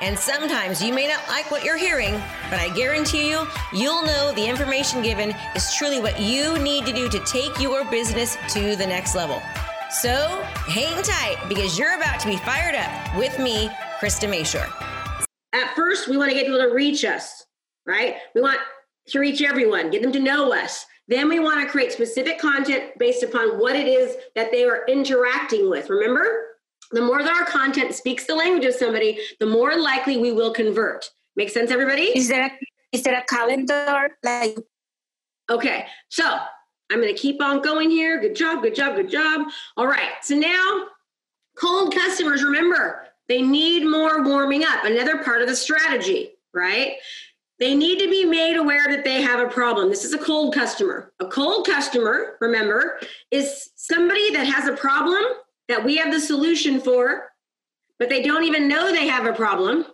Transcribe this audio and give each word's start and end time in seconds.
And 0.00 0.18
sometimes 0.18 0.82
you 0.82 0.92
may 0.92 1.08
not 1.08 1.26
like 1.28 1.50
what 1.50 1.64
you're 1.64 1.78
hearing, 1.78 2.12
but 2.50 2.60
I 2.60 2.68
guarantee 2.74 3.30
you, 3.30 3.46
you'll 3.72 4.02
know 4.02 4.32
the 4.32 4.46
information 4.46 5.02
given 5.02 5.34
is 5.54 5.74
truly 5.74 6.00
what 6.00 6.20
you 6.20 6.58
need 6.58 6.84
to 6.84 6.92
do 6.92 7.08
to 7.08 7.18
take 7.20 7.58
your 7.58 7.84
business 7.90 8.36
to 8.50 8.76
the 8.76 8.86
next 8.86 9.14
level. 9.14 9.40
So 9.90 10.42
hang 10.66 11.02
tight 11.02 11.38
because 11.48 11.78
you're 11.78 11.96
about 11.96 12.20
to 12.20 12.26
be 12.26 12.36
fired 12.36 12.74
up 12.74 13.16
with 13.16 13.38
me, 13.38 13.68
Krista 13.98 14.28
Mashore. 14.28 14.70
At 15.54 15.74
first, 15.74 16.08
we 16.08 16.18
want 16.18 16.30
to 16.30 16.34
get 16.34 16.44
people 16.44 16.60
to 16.60 16.74
reach 16.74 17.04
us, 17.04 17.46
right? 17.86 18.16
We 18.34 18.42
want 18.42 18.58
to 19.08 19.18
reach 19.18 19.40
everyone, 19.40 19.90
get 19.90 20.02
them 20.02 20.12
to 20.12 20.20
know 20.20 20.52
us. 20.52 20.84
Then 21.08 21.28
we 21.28 21.38
want 21.38 21.64
to 21.64 21.70
create 21.70 21.92
specific 21.92 22.38
content 22.38 22.98
based 22.98 23.22
upon 23.22 23.58
what 23.58 23.76
it 23.76 23.86
is 23.86 24.16
that 24.34 24.50
they 24.50 24.64
are 24.64 24.84
interacting 24.88 25.70
with. 25.70 25.88
Remember? 25.88 26.55
The 26.92 27.02
more 27.02 27.22
that 27.22 27.32
our 27.32 27.44
content 27.44 27.94
speaks 27.94 28.26
the 28.26 28.34
language 28.34 28.64
of 28.64 28.74
somebody, 28.74 29.18
the 29.40 29.46
more 29.46 29.76
likely 29.76 30.16
we 30.16 30.32
will 30.32 30.52
convert. 30.52 31.10
Make 31.34 31.50
sense, 31.50 31.70
everybody? 31.70 32.04
Is 32.16 32.28
there 32.28 32.46
a, 32.46 32.50
is 32.92 33.02
there 33.02 33.18
a 33.18 33.24
calendar 33.24 34.16
like? 34.22 34.56
Okay, 35.50 35.86
so 36.08 36.24
I'm 36.90 37.00
going 37.00 37.14
to 37.14 37.20
keep 37.20 37.42
on 37.42 37.62
going 37.62 37.90
here. 37.90 38.20
Good 38.20 38.36
job, 38.36 38.62
good 38.62 38.74
job, 38.74 38.96
good 38.96 39.10
job. 39.10 39.48
All 39.76 39.86
right, 39.86 40.12
so 40.22 40.34
now 40.34 40.86
cold 41.58 41.94
customers, 41.94 42.42
remember, 42.42 43.06
they 43.28 43.42
need 43.42 43.84
more 43.84 44.22
warming 44.22 44.64
up. 44.64 44.84
Another 44.84 45.22
part 45.22 45.42
of 45.42 45.48
the 45.48 45.56
strategy, 45.56 46.32
right? 46.54 46.94
They 47.58 47.74
need 47.74 47.98
to 48.00 48.10
be 48.10 48.24
made 48.24 48.56
aware 48.56 48.88
that 48.88 49.02
they 49.02 49.22
have 49.22 49.40
a 49.40 49.48
problem. 49.48 49.88
This 49.88 50.04
is 50.04 50.12
a 50.12 50.18
cold 50.18 50.54
customer. 50.54 51.12
A 51.20 51.26
cold 51.26 51.66
customer, 51.66 52.36
remember, 52.40 53.00
is 53.30 53.70
somebody 53.76 54.30
that 54.32 54.46
has 54.46 54.68
a 54.68 54.76
problem 54.76 55.24
that 55.68 55.84
we 55.84 55.96
have 55.96 56.12
the 56.12 56.20
solution 56.20 56.80
for, 56.80 57.28
but 57.98 58.08
they 58.08 58.22
don't 58.22 58.44
even 58.44 58.68
know 58.68 58.92
they 58.92 59.08
have 59.08 59.26
a 59.26 59.32
problem, 59.32 59.86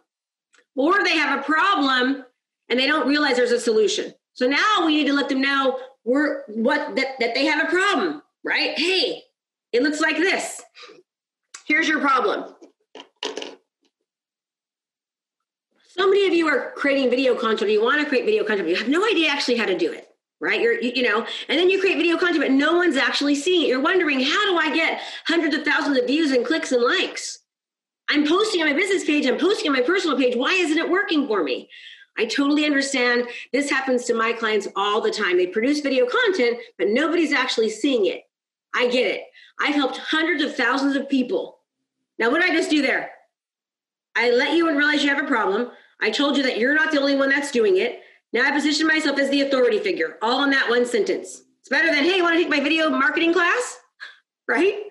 or 0.74 1.02
they 1.04 1.16
have 1.16 1.38
a 1.38 1.42
problem 1.42 2.24
and 2.68 2.78
they 2.78 2.86
don't 2.86 3.08
realize 3.08 3.36
there's 3.36 3.52
a 3.52 3.60
solution. 3.60 4.14
So 4.32 4.46
now 4.46 4.86
we 4.86 4.96
need 4.96 5.06
to 5.06 5.12
let 5.12 5.28
them 5.28 5.40
know 5.40 5.78
we're 6.04 6.44
what 6.46 6.96
that, 6.96 7.18
that 7.20 7.34
they 7.34 7.44
have 7.44 7.66
a 7.66 7.70
problem, 7.70 8.22
right? 8.44 8.78
Hey, 8.78 9.22
it 9.72 9.82
looks 9.82 10.00
like 10.00 10.16
this. 10.16 10.62
Here's 11.66 11.88
your 11.88 12.00
problem. 12.00 12.54
So 15.88 16.08
many 16.08 16.26
of 16.26 16.32
you 16.32 16.48
are 16.48 16.72
creating 16.74 17.10
video 17.10 17.34
content, 17.34 17.70
you 17.70 17.82
want 17.82 18.00
to 18.00 18.08
create 18.08 18.24
video 18.24 18.44
content, 18.44 18.68
you 18.68 18.76
have 18.76 18.88
no 18.88 19.06
idea 19.06 19.28
actually 19.28 19.56
how 19.56 19.66
to 19.66 19.76
do 19.76 19.92
it 19.92 20.01
right? 20.42 20.60
You're, 20.60 20.78
you, 20.80 20.92
you, 20.96 21.02
know, 21.04 21.24
and 21.48 21.58
then 21.58 21.70
you 21.70 21.80
create 21.80 21.96
video 21.96 22.18
content, 22.18 22.40
but 22.40 22.50
no 22.50 22.74
one's 22.74 22.96
actually 22.96 23.36
seeing 23.36 23.62
it. 23.62 23.68
You're 23.68 23.80
wondering, 23.80 24.20
how 24.20 24.44
do 24.44 24.58
I 24.58 24.74
get 24.74 25.00
hundreds 25.26 25.54
of 25.54 25.64
thousands 25.64 25.96
of 25.96 26.06
views 26.06 26.32
and 26.32 26.44
clicks 26.44 26.72
and 26.72 26.82
likes? 26.82 27.38
I'm 28.10 28.26
posting 28.26 28.60
on 28.60 28.68
my 28.68 28.74
business 28.74 29.04
page, 29.04 29.24
I'm 29.24 29.38
posting 29.38 29.70
on 29.70 29.76
my 29.76 29.82
personal 29.82 30.18
page. 30.18 30.36
Why 30.36 30.52
isn't 30.52 30.76
it 30.76 30.90
working 30.90 31.28
for 31.28 31.44
me? 31.44 31.70
I 32.18 32.26
totally 32.26 32.66
understand. 32.66 33.28
This 33.52 33.70
happens 33.70 34.04
to 34.04 34.14
my 34.14 34.32
clients 34.32 34.68
all 34.76 35.00
the 35.00 35.10
time. 35.10 35.38
They 35.38 35.46
produce 35.46 35.80
video 35.80 36.06
content, 36.06 36.58
but 36.76 36.88
nobody's 36.88 37.32
actually 37.32 37.70
seeing 37.70 38.06
it. 38.06 38.24
I 38.74 38.88
get 38.88 39.06
it. 39.06 39.22
I've 39.60 39.74
helped 39.74 39.96
hundreds 39.96 40.42
of 40.42 40.56
thousands 40.56 40.96
of 40.96 41.08
people. 41.08 41.60
Now, 42.18 42.30
what 42.30 42.42
did 42.42 42.50
I 42.50 42.54
just 42.54 42.68
do 42.68 42.82
there? 42.82 43.12
I 44.14 44.30
let 44.30 44.56
you 44.56 44.68
and 44.68 44.76
realize 44.76 45.02
you 45.02 45.14
have 45.14 45.24
a 45.24 45.28
problem. 45.28 45.70
I 46.00 46.10
told 46.10 46.36
you 46.36 46.42
that 46.42 46.58
you're 46.58 46.74
not 46.74 46.90
the 46.90 47.00
only 47.00 47.16
one 47.16 47.30
that's 47.30 47.52
doing 47.52 47.78
it. 47.78 48.01
Now 48.32 48.46
I 48.46 48.50
position 48.50 48.86
myself 48.86 49.18
as 49.18 49.30
the 49.30 49.42
authority 49.42 49.78
figure, 49.78 50.16
all 50.22 50.44
in 50.44 50.50
that 50.50 50.70
one 50.70 50.86
sentence. 50.86 51.42
It's 51.60 51.68
better 51.68 51.92
than, 51.92 52.04
hey, 52.04 52.16
you 52.16 52.22
want 52.22 52.34
to 52.34 52.40
take 52.40 52.50
my 52.50 52.60
video 52.60 52.88
marketing 52.90 53.32
class? 53.32 53.78
Right? 54.48 54.82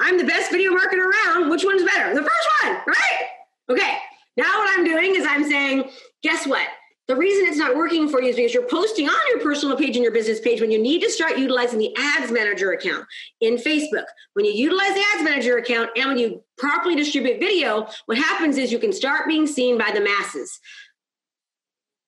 I'm 0.00 0.16
the 0.16 0.24
best 0.24 0.50
video 0.50 0.72
marketer 0.72 1.10
around. 1.10 1.50
Which 1.50 1.64
one's 1.64 1.84
better? 1.84 2.14
The 2.14 2.22
first 2.22 2.48
one, 2.62 2.76
right? 2.86 3.28
Okay. 3.70 3.98
Now 4.36 4.58
what 4.58 4.78
I'm 4.78 4.84
doing 4.84 5.14
is 5.14 5.26
I'm 5.28 5.48
saying, 5.48 5.90
guess 6.22 6.46
what? 6.46 6.66
The 7.06 7.14
reason 7.14 7.46
it's 7.46 7.58
not 7.58 7.76
working 7.76 8.08
for 8.08 8.22
you 8.22 8.30
is 8.30 8.36
because 8.36 8.54
you're 8.54 8.66
posting 8.66 9.06
on 9.06 9.28
your 9.28 9.40
personal 9.40 9.76
page 9.76 9.94
and 9.94 10.02
your 10.02 10.12
business 10.12 10.40
page 10.40 10.62
when 10.62 10.70
you 10.70 10.80
need 10.80 11.02
to 11.02 11.10
start 11.10 11.36
utilizing 11.36 11.78
the 11.78 11.94
ads 11.98 12.32
manager 12.32 12.72
account 12.72 13.04
in 13.42 13.56
Facebook. 13.56 14.06
When 14.32 14.46
you 14.46 14.52
utilize 14.52 14.94
the 14.94 15.04
ads 15.14 15.22
manager 15.22 15.58
account 15.58 15.90
and 15.96 16.08
when 16.08 16.18
you 16.18 16.42
properly 16.56 16.96
distribute 16.96 17.40
video, 17.40 17.86
what 18.06 18.16
happens 18.16 18.56
is 18.56 18.72
you 18.72 18.78
can 18.78 18.92
start 18.92 19.28
being 19.28 19.46
seen 19.46 19.76
by 19.76 19.90
the 19.90 20.00
masses. 20.00 20.58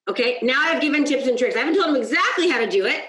Okay, 0.07 0.37
now 0.41 0.55
I've 0.59 0.81
given 0.81 1.03
tips 1.03 1.27
and 1.27 1.37
tricks. 1.37 1.55
I 1.55 1.59
haven't 1.59 1.75
told 1.75 1.87
them 1.87 2.01
exactly 2.01 2.49
how 2.49 2.59
to 2.59 2.69
do 2.69 2.85
it. 2.85 3.03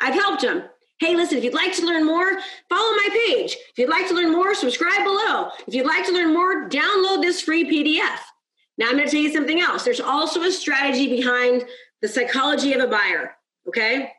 I've 0.00 0.14
helped 0.14 0.42
them. 0.42 0.64
Hey, 0.98 1.14
listen, 1.14 1.38
if 1.38 1.44
you'd 1.44 1.54
like 1.54 1.74
to 1.74 1.86
learn 1.86 2.04
more, 2.04 2.40
follow 2.68 2.90
my 2.96 3.08
page. 3.26 3.52
If 3.70 3.78
you'd 3.78 3.90
like 3.90 4.08
to 4.08 4.14
learn 4.14 4.32
more, 4.32 4.54
subscribe 4.54 5.04
below. 5.04 5.50
If 5.66 5.74
you'd 5.74 5.86
like 5.86 6.06
to 6.06 6.12
learn 6.12 6.32
more, 6.32 6.68
download 6.68 7.22
this 7.22 7.40
free 7.40 7.64
PDF. 7.64 8.18
Now 8.78 8.86
I'm 8.86 8.96
going 8.96 9.04
to 9.04 9.10
tell 9.10 9.20
you 9.20 9.32
something 9.32 9.60
else. 9.60 9.84
There's 9.84 10.00
also 10.00 10.42
a 10.42 10.50
strategy 10.50 11.08
behind 11.08 11.64
the 12.00 12.08
psychology 12.08 12.72
of 12.72 12.80
a 12.80 12.88
buyer. 12.88 13.36
Okay. 13.68 14.10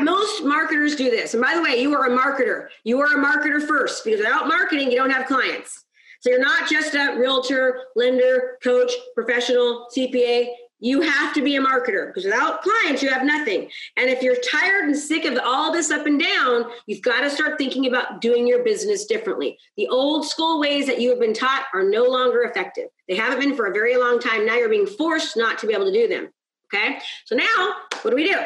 Most 0.00 0.44
marketers 0.44 0.96
do 0.96 1.10
this. 1.10 1.34
And 1.34 1.42
by 1.42 1.54
the 1.54 1.62
way, 1.62 1.80
you 1.80 1.94
are 1.94 2.06
a 2.06 2.10
marketer. 2.10 2.68
You 2.84 3.00
are 3.00 3.18
a 3.18 3.24
marketer 3.24 3.64
first 3.66 4.04
because 4.04 4.20
without 4.20 4.48
marketing, 4.48 4.90
you 4.90 4.96
don't 4.96 5.10
have 5.10 5.26
clients. 5.26 5.84
So 6.20 6.30
you're 6.30 6.40
not 6.40 6.68
just 6.68 6.94
a 6.94 7.16
realtor, 7.18 7.84
lender, 7.96 8.58
coach, 8.62 8.92
professional, 9.14 9.86
CPA 9.96 10.48
you 10.80 11.02
have 11.02 11.32
to 11.34 11.42
be 11.42 11.56
a 11.56 11.60
marketer 11.60 12.08
because 12.08 12.24
without 12.24 12.62
clients, 12.62 13.02
you 13.02 13.10
have 13.10 13.24
nothing. 13.24 13.70
And 13.96 14.08
if 14.10 14.22
you're 14.22 14.36
tired 14.36 14.86
and 14.86 14.96
sick 14.96 15.24
of 15.24 15.38
all 15.44 15.72
this 15.72 15.90
up 15.90 16.06
and 16.06 16.20
down, 16.20 16.64
you've 16.86 17.02
got 17.02 17.20
to 17.20 17.30
start 17.30 17.58
thinking 17.58 17.86
about 17.86 18.20
doing 18.20 18.46
your 18.46 18.64
business 18.64 19.04
differently. 19.04 19.58
The 19.76 19.88
old 19.88 20.26
school 20.26 20.58
ways 20.58 20.86
that 20.86 21.00
you 21.00 21.10
have 21.10 21.20
been 21.20 21.34
taught 21.34 21.66
are 21.74 21.84
no 21.84 22.04
longer 22.04 22.42
effective. 22.42 22.88
They 23.08 23.16
haven't 23.16 23.40
been 23.40 23.54
for 23.54 23.66
a 23.66 23.72
very 23.72 23.96
long 23.96 24.18
time. 24.18 24.46
Now 24.46 24.56
you're 24.56 24.68
being 24.68 24.86
forced 24.86 25.36
not 25.36 25.58
to 25.58 25.66
be 25.66 25.74
able 25.74 25.86
to 25.86 25.92
do 25.92 26.08
them. 26.08 26.30
Okay. 26.72 26.98
So 27.24 27.36
now, 27.36 27.74
what 28.02 28.10
do 28.10 28.16
we 28.16 28.24
do? 28.24 28.38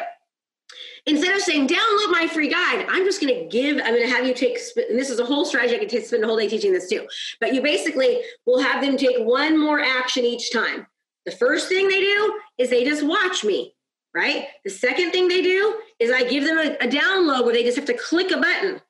Instead 1.07 1.35
of 1.35 1.41
saying, 1.41 1.67
download 1.67 2.11
my 2.11 2.27
free 2.33 2.49
guide, 2.49 2.87
I'm 2.89 3.05
just 3.05 3.21
going 3.21 3.33
to 3.33 3.47
give, 3.47 3.77
I'm 3.77 3.93
going 3.93 4.01
to 4.01 4.09
have 4.09 4.25
you 4.25 4.33
take, 4.33 4.57
and 4.89 4.97
this 4.97 5.11
is 5.11 5.19
a 5.19 5.25
whole 5.25 5.45
strategy. 5.45 5.75
I 5.75 5.85
could 5.85 6.03
spend 6.03 6.23
a 6.23 6.27
whole 6.27 6.37
day 6.37 6.47
teaching 6.47 6.73
this 6.73 6.89
too. 6.89 7.05
But 7.39 7.53
you 7.53 7.61
basically 7.61 8.21
will 8.47 8.59
have 8.59 8.83
them 8.83 8.97
take 8.97 9.17
one 9.19 9.59
more 9.59 9.79
action 9.79 10.25
each 10.25 10.51
time. 10.51 10.87
The 11.25 11.31
first 11.31 11.67
thing 11.67 11.87
they 11.87 12.01
do 12.01 12.39
is 12.57 12.69
they 12.69 12.83
just 12.83 13.05
watch 13.05 13.43
me, 13.43 13.75
right? 14.13 14.47
The 14.63 14.69
second 14.69 15.11
thing 15.11 15.27
they 15.27 15.41
do 15.41 15.79
is 15.99 16.11
I 16.11 16.23
give 16.23 16.45
them 16.45 16.57
a, 16.57 16.75
a 16.85 16.87
download 16.87 17.45
where 17.45 17.53
they 17.53 17.63
just 17.63 17.77
have 17.77 17.87
to 17.87 17.97
click 17.97 18.31
a 18.31 18.37
button. 18.37 18.81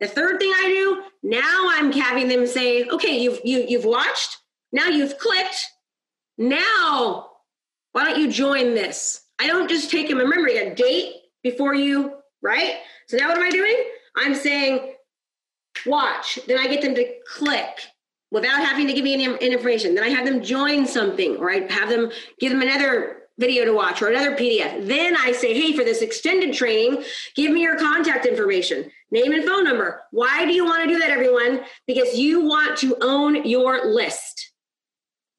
The 0.00 0.08
third 0.08 0.38
thing 0.38 0.52
I 0.54 0.68
do, 0.68 1.02
now 1.22 1.68
I'm 1.70 1.92
having 1.92 2.28
them 2.28 2.46
say, 2.46 2.84
okay, 2.88 3.18
you've 3.18 3.40
you, 3.44 3.64
you've 3.68 3.84
watched, 3.84 4.38
now 4.72 4.86
you've 4.86 5.18
clicked, 5.18 5.66
now 6.38 7.30
why 7.92 8.04
don't 8.04 8.20
you 8.20 8.30
join 8.30 8.74
this? 8.74 9.22
I 9.38 9.46
don't 9.46 9.68
just 9.68 9.90
take 9.90 10.08
them, 10.08 10.18
remember, 10.18 10.48
you 10.48 10.62
got 10.62 10.72
a 10.72 10.74
date 10.74 11.14
before 11.42 11.74
you, 11.74 12.16
right? 12.42 12.76
So 13.08 13.16
now 13.16 13.28
what 13.28 13.38
am 13.38 13.44
I 13.44 13.50
doing? 13.50 13.76
I'm 14.16 14.34
saying, 14.34 14.94
watch. 15.86 16.38
Then 16.46 16.58
I 16.58 16.66
get 16.66 16.82
them 16.82 16.94
to 16.94 17.12
click 17.26 17.80
without 18.30 18.60
having 18.60 18.86
to 18.86 18.92
give 18.92 19.04
me 19.04 19.14
any, 19.14 19.24
information. 19.38 19.94
Then 19.94 20.04
I 20.04 20.08
have 20.08 20.24
them 20.24 20.42
join 20.42 20.86
something 20.86 21.42
I 21.42 21.66
have 21.70 21.88
them 21.88 22.10
give 22.38 22.52
them 22.52 22.62
another 22.62 23.16
video 23.38 23.64
to 23.64 23.72
watch 23.72 24.02
or 24.02 24.08
another 24.08 24.36
PDF. 24.36 24.86
Then 24.86 25.16
I 25.16 25.32
say, 25.32 25.54
hey, 25.54 25.72
for 25.74 25.82
this 25.82 26.02
extended 26.02 26.54
training, 26.54 27.02
give 27.34 27.50
me 27.50 27.62
your 27.62 27.78
contact 27.78 28.26
information, 28.26 28.90
name 29.10 29.32
and 29.32 29.44
phone 29.44 29.64
number. 29.64 30.02
Why 30.10 30.44
do 30.44 30.52
you 30.52 30.64
want 30.64 30.82
to 30.84 30.88
do 30.88 30.98
that, 30.98 31.10
everyone? 31.10 31.62
Because 31.86 32.18
you 32.18 32.46
want 32.46 32.78
to 32.78 32.96
own 33.00 33.46
your 33.46 33.86
list. 33.86 34.52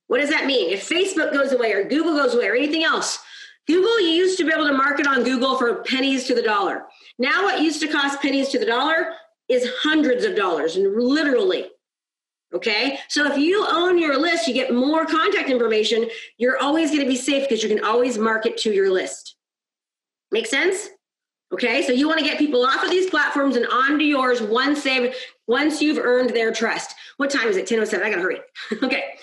What 0.07 0.19
does 0.19 0.31
that 0.31 0.45
mean? 0.45 0.71
If 0.71 0.89
Facebook 0.89 1.31
goes 1.31 1.53
away 1.53 1.71
or 1.73 1.87
Google 1.87 2.15
goes 2.15 2.33
away 2.33 2.47
or 2.47 2.55
anything 2.55 2.83
else, 2.83 3.19
Google, 3.67 4.01
you 4.01 4.09
used 4.09 4.37
to 4.39 4.43
be 4.43 4.51
able 4.51 4.67
to 4.67 4.73
market 4.73 5.07
on 5.07 5.23
Google 5.23 5.57
for 5.57 5.83
pennies 5.83 6.25
to 6.25 6.35
the 6.35 6.41
dollar. 6.41 6.85
Now, 7.19 7.43
what 7.43 7.61
used 7.61 7.79
to 7.81 7.87
cost 7.87 8.21
pennies 8.21 8.49
to 8.49 8.59
the 8.59 8.65
dollar 8.65 9.13
is 9.47 9.69
hundreds 9.83 10.25
of 10.25 10.35
dollars, 10.35 10.75
and 10.75 10.95
literally. 10.95 11.67
Okay. 12.53 12.99
So 13.07 13.31
if 13.31 13.37
you 13.37 13.65
own 13.69 13.97
your 13.97 14.17
list, 14.19 14.47
you 14.47 14.53
get 14.53 14.73
more 14.73 15.05
contact 15.05 15.49
information. 15.49 16.09
You're 16.37 16.57
always 16.57 16.89
going 16.89 17.01
to 17.01 17.07
be 17.07 17.15
safe 17.15 17.47
because 17.47 17.63
you 17.63 17.69
can 17.69 17.83
always 17.83 18.17
market 18.17 18.57
to 18.57 18.71
your 18.71 18.91
list. 18.91 19.35
Make 20.31 20.47
sense? 20.47 20.89
Okay. 21.53 21.81
So 21.81 21.93
you 21.93 22.07
want 22.07 22.19
to 22.19 22.25
get 22.25 22.37
people 22.37 22.65
off 22.65 22.83
of 22.83 22.89
these 22.89 23.09
platforms 23.09 23.55
and 23.55 23.65
onto 23.67 24.03
yours 24.03 24.41
once 24.41 24.83
they've 24.83 25.15
once 25.47 25.81
you've 25.81 25.97
earned 25.97 26.31
their 26.31 26.51
trust. 26.51 26.95
What 27.17 27.29
time 27.29 27.47
is 27.47 27.57
it? 27.57 27.71
1007. 27.71 28.05
I 28.05 28.09
gotta 28.09 28.21
hurry. 28.21 28.39
okay. 28.83 29.15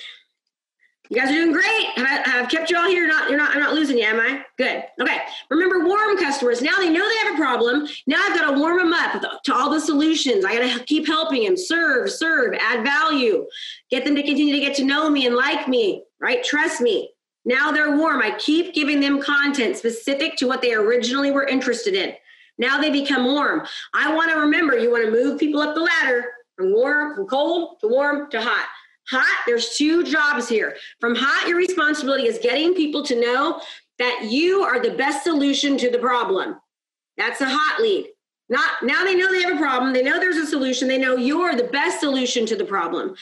You 1.11 1.17
guys 1.17 1.31
are 1.31 1.35
doing 1.35 1.53
great. 1.53 1.87
Have 1.97 2.07
I, 2.07 2.31
have 2.31 2.51
kept 2.51 2.71
you 2.71 2.77
all 2.77 2.87
here. 2.87 3.07
Not 3.07 3.31
you're 3.31 3.39
not. 3.39 3.55
I'm 3.55 3.61
not 3.61 3.75
losing 3.75 3.97
you, 3.97 4.05
am 4.05 4.21
I? 4.21 4.45
Good. 4.59 4.85
Okay. 5.01 5.19
Remember, 5.49 5.87
warm 5.87 6.19
customers. 6.19 6.61
Now 6.61 6.77
they 6.77 6.91
know 6.91 7.09
they 7.09 7.29
have 7.29 7.35
a 7.35 7.39
problem. 7.39 7.89
Now 8.07 8.19
I've 8.21 8.35
got 8.35 8.51
to 8.51 8.59
warm 8.59 8.77
them 8.77 8.93
up 8.93 9.43
to 9.45 9.55
all 9.55 9.71
the 9.71 9.81
solutions. 9.81 10.45
I 10.45 10.57
got 10.57 10.79
to 10.79 10.85
keep 10.85 11.07
helping 11.07 11.45
them. 11.45 11.57
Serve, 11.57 12.11
serve, 12.11 12.55
add 12.61 12.85
value, 12.85 13.47
get 13.91 14.05
them 14.05 14.15
to 14.17 14.23
continue 14.23 14.55
to 14.55 14.61
get 14.61 14.77
to 14.77 14.85
know 14.85 15.09
me 15.09 15.27
and 15.27 15.35
like 15.35 15.67
me. 15.67 16.05
Right? 16.21 16.45
Trust 16.45 16.81
me. 16.83 17.11
Now 17.45 17.73
they're 17.73 17.97
warm. 17.97 18.21
I 18.21 18.37
keep 18.39 18.75
giving 18.75 19.01
them 19.01 19.23
content 19.23 19.77
specific 19.77 20.37
to 20.37 20.47
what 20.47 20.61
they 20.61 20.75
originally 20.75 21.31
were 21.31 21.47
interested 21.47 21.95
in. 21.95 22.13
Now 22.59 22.79
they 22.79 22.91
become 22.91 23.25
warm. 23.25 23.67
I 23.95 24.13
want 24.15 24.31
to 24.31 24.39
remember. 24.39 24.77
You 24.77 24.91
want 24.91 25.07
to 25.07 25.11
move 25.11 25.41
people 25.41 25.61
up 25.61 25.75
the 25.75 25.81
ladder 25.81 26.27
from 26.57 26.75
warm, 26.75 27.15
from 27.15 27.27
cold 27.27 27.81
to 27.81 27.89
warm 27.89 28.31
to 28.33 28.43
hot. 28.43 28.67
Hot, 29.11 29.45
there's 29.47 29.77
two 29.77 30.05
jobs 30.05 30.49
here. 30.49 30.77
From 31.01 31.15
hot, 31.15 31.49
your 31.49 31.57
responsibility 31.57 32.27
is 32.27 32.39
getting 32.39 32.75
people 32.75 33.03
to 33.05 33.19
know 33.19 33.61
that 33.99 34.29
you 34.31 34.63
are 34.63 34.81
the 34.81 34.97
best 34.97 35.25
solution 35.25 35.79
to 35.79 35.91
the 35.91 35.99
problem. 35.99 36.57
That's 37.17 37.41
a 37.41 37.49
hot 37.49 37.81
lead. 37.81 38.09
Not 38.51 38.71
now 38.83 39.05
they 39.05 39.15
know 39.15 39.31
they 39.31 39.43
have 39.43 39.55
a 39.55 39.59
problem. 39.59 39.93
They 39.93 40.03
know 40.03 40.19
there's 40.19 40.37
a 40.37 40.47
solution. 40.47 40.89
They 40.89 40.99
know 40.99 41.17
you're 41.17 41.55
the 41.55 41.65
best 41.65 42.01
solution 42.01 42.47
to 42.47 42.57
the 42.57 42.65
problem. 42.65 43.15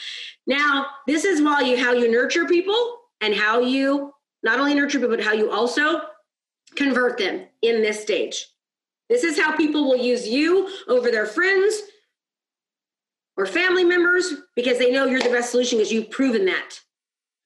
Now, 0.45 0.87
this 1.05 1.25
is 1.25 1.41
while 1.41 1.63
you 1.63 1.77
how 1.77 1.93
you 1.93 2.09
nurture 2.09 2.45
people 2.45 2.99
and 3.19 3.33
how 3.33 3.59
you 3.59 4.13
not 4.43 4.59
only 4.59 4.73
nurture 4.73 4.99
people, 4.99 5.15
but 5.15 5.25
how 5.25 5.33
you 5.33 5.51
also 5.51 6.01
convert 6.75 7.17
them 7.17 7.45
in 7.61 7.81
this 7.81 8.01
stage. 8.01 8.47
This 9.09 9.23
is 9.23 9.39
how 9.39 9.55
people 9.55 9.85
will 9.85 9.97
use 9.97 10.27
you 10.27 10.69
over 10.87 11.11
their 11.11 11.25
friends, 11.25 11.81
or 13.37 13.45
family 13.45 13.83
members 13.83 14.33
because 14.55 14.77
they 14.79 14.91
know 14.91 15.05
you're 15.05 15.21
the 15.21 15.29
best 15.29 15.51
solution 15.51 15.77
because 15.77 15.91
you've 15.91 16.09
proven 16.09 16.45
that. 16.45 16.79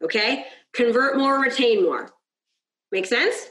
Okay? 0.03 0.45
Convert 0.73 1.17
more, 1.17 1.39
retain 1.39 1.83
more. 1.83 2.09
Make 2.91 3.05
sense? 3.05 3.49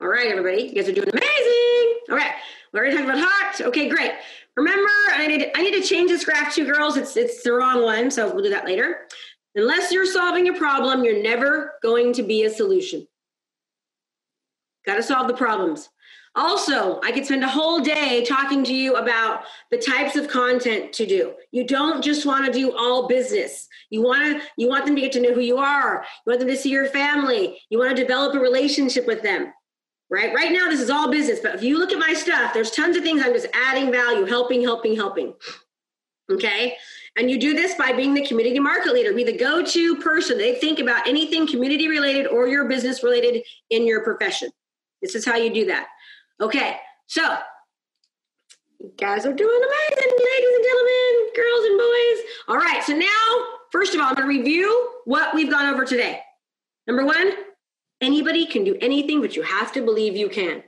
All 0.00 0.08
right, 0.08 0.26
everybody. 0.26 0.64
You 0.64 0.74
guys 0.74 0.88
are 0.88 0.92
doing 0.92 1.08
amazing. 1.08 1.98
All 2.10 2.16
right. 2.16 2.32
We're 2.72 2.80
already 2.80 2.96
talked 2.96 3.08
about 3.08 3.24
hot. 3.24 3.60
Okay, 3.68 3.88
great. 3.88 4.12
Remember, 4.56 4.90
I 5.12 5.26
need 5.26 5.38
to, 5.38 5.56
I 5.56 5.62
need 5.62 5.80
to 5.80 5.82
change 5.82 6.10
this 6.10 6.24
graph 6.24 6.54
to 6.54 6.64
girls. 6.64 6.96
It's 6.96 7.16
it's 7.16 7.42
the 7.42 7.52
wrong 7.52 7.82
one, 7.82 8.10
so 8.10 8.32
we'll 8.32 8.42
do 8.42 8.50
that 8.50 8.64
later. 8.64 9.06
Unless 9.54 9.92
you're 9.92 10.06
solving 10.06 10.48
a 10.48 10.54
problem, 10.54 11.04
you're 11.04 11.22
never 11.22 11.74
going 11.82 12.12
to 12.14 12.22
be 12.22 12.44
a 12.44 12.50
solution. 12.50 13.06
Got 14.84 14.96
to 14.96 15.02
solve 15.02 15.28
the 15.28 15.34
problems. 15.34 15.88
Also, 16.36 17.00
I 17.02 17.12
could 17.12 17.24
spend 17.24 17.42
a 17.42 17.48
whole 17.48 17.80
day 17.80 18.22
talking 18.22 18.62
to 18.64 18.74
you 18.74 18.96
about 18.96 19.44
the 19.70 19.78
types 19.78 20.16
of 20.16 20.28
content 20.28 20.92
to 20.92 21.06
do. 21.06 21.32
You 21.50 21.66
don't 21.66 22.04
just 22.04 22.26
want 22.26 22.44
to 22.44 22.52
do 22.52 22.76
all 22.76 23.08
business. 23.08 23.66
You 23.88 24.02
want 24.02 24.22
to 24.22 24.46
you 24.58 24.68
want 24.68 24.84
them 24.84 24.94
to 24.96 25.00
get 25.00 25.12
to 25.12 25.20
know 25.20 25.32
who 25.32 25.40
you 25.40 25.56
are. 25.56 26.04
You 26.26 26.30
want 26.30 26.40
them 26.40 26.48
to 26.48 26.56
see 26.56 26.70
your 26.70 26.86
family. 26.86 27.58
You 27.70 27.78
want 27.78 27.96
to 27.96 28.02
develop 28.02 28.34
a 28.34 28.38
relationship 28.38 29.06
with 29.06 29.22
them. 29.22 29.52
Right? 30.10 30.34
Right 30.34 30.52
now 30.52 30.68
this 30.68 30.80
is 30.80 30.90
all 30.90 31.10
business, 31.10 31.40
but 31.40 31.54
if 31.54 31.62
you 31.62 31.78
look 31.78 31.90
at 31.90 31.98
my 31.98 32.12
stuff, 32.12 32.52
there's 32.52 32.70
tons 32.70 32.96
of 32.96 33.02
things 33.02 33.22
I'm 33.24 33.32
just 33.32 33.48
adding 33.52 33.90
value, 33.90 34.24
helping, 34.24 34.62
helping, 34.62 34.94
helping. 34.94 35.34
Okay? 36.30 36.76
And 37.16 37.30
you 37.30 37.40
do 37.40 37.54
this 37.54 37.74
by 37.74 37.92
being 37.92 38.12
the 38.12 38.26
community 38.26 38.60
market 38.60 38.92
leader, 38.92 39.14
be 39.14 39.24
the 39.24 39.36
go-to 39.36 39.96
person. 39.96 40.36
They 40.36 40.56
think 40.56 40.80
about 40.80 41.08
anything 41.08 41.46
community 41.48 41.88
related 41.88 42.26
or 42.26 42.46
your 42.46 42.68
business 42.68 43.02
related 43.02 43.42
in 43.70 43.86
your 43.86 44.04
profession. 44.04 44.50
This 45.02 45.14
is 45.14 45.24
how 45.24 45.36
you 45.36 45.52
do 45.52 45.64
that. 45.66 45.88
Okay, 46.38 46.76
so 47.06 47.22
you 48.78 48.92
guys 48.98 49.24
are 49.24 49.32
doing 49.32 49.60
amazing, 49.62 50.12
ladies 50.18 50.54
and 50.54 50.64
gentlemen, 50.64 51.32
girls 51.34 51.64
and 51.64 51.78
boys. 51.78 52.18
All 52.48 52.56
right, 52.56 52.82
so 52.84 52.94
now, 52.94 53.46
first 53.72 53.94
of 53.94 54.02
all, 54.02 54.08
I'm 54.08 54.14
going 54.16 54.28
to 54.28 54.38
review 54.38 54.90
what 55.06 55.34
we've 55.34 55.50
gone 55.50 55.72
over 55.72 55.86
today. 55.86 56.20
Number 56.86 57.06
one, 57.06 57.32
anybody 58.02 58.44
can 58.44 58.64
do 58.64 58.76
anything, 58.82 59.22
but 59.22 59.34
you 59.34 59.40
have 59.42 59.72
to 59.72 59.82
believe 59.82 60.14
you 60.14 60.28
can. 60.28 60.62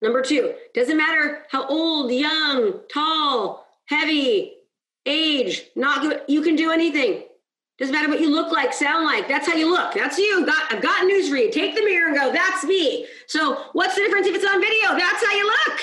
Number 0.00 0.22
two, 0.22 0.54
doesn't 0.74 0.96
matter 0.96 1.44
how 1.50 1.66
old, 1.68 2.10
young, 2.10 2.80
tall, 2.90 3.66
heavy, 3.86 4.54
age, 5.04 5.64
not 5.76 6.00
good, 6.00 6.22
you 6.28 6.40
can 6.40 6.56
do 6.56 6.70
anything. 6.70 7.24
Doesn't 7.78 7.94
matter 7.94 8.08
what 8.08 8.20
you 8.20 8.30
look 8.30 8.50
like, 8.52 8.72
sound 8.72 9.04
like. 9.04 9.28
That's 9.28 9.46
how 9.46 9.54
you 9.54 9.70
look. 9.70 9.92
That's 9.92 10.18
you. 10.18 10.46
Got, 10.46 10.72
I've 10.72 10.82
got 10.82 11.04
news 11.04 11.28
for 11.28 11.36
you. 11.36 11.50
Take 11.50 11.74
the 11.74 11.84
mirror 11.84 12.08
and 12.08 12.16
go, 12.16 12.32
that's 12.32 12.64
me. 12.64 13.06
So 13.26 13.64
what's 13.72 13.94
the 13.94 14.00
difference 14.00 14.26
if 14.26 14.34
it's 14.34 14.46
on 14.46 14.60
video? 14.60 14.96
That's 14.96 15.24
how 15.24 15.32
you 15.36 15.46
look. 15.46 15.80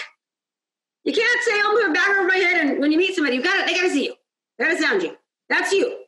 You 1.04 1.13
can't 1.13 1.44
say, 1.44 1.62
move 1.63 1.90
it 1.90 1.94
back 1.94 2.10
over 2.10 2.28
my 2.28 2.36
head. 2.38 2.66
And 2.66 2.80
when 2.80 2.92
you 2.92 2.98
meet 2.98 3.16
somebody, 3.16 3.36
you 3.36 3.44
got 3.44 3.60
it. 3.60 3.68
They 3.68 3.75
got 3.75 3.84
to 3.84 3.90
see 3.92 4.06
you. 4.06 4.16
They 4.57 4.66
got 4.66 4.72
to 4.72 4.81
sound 4.81 5.04
you. 5.04 5.16
That's 5.50 5.72
you. 5.72 6.00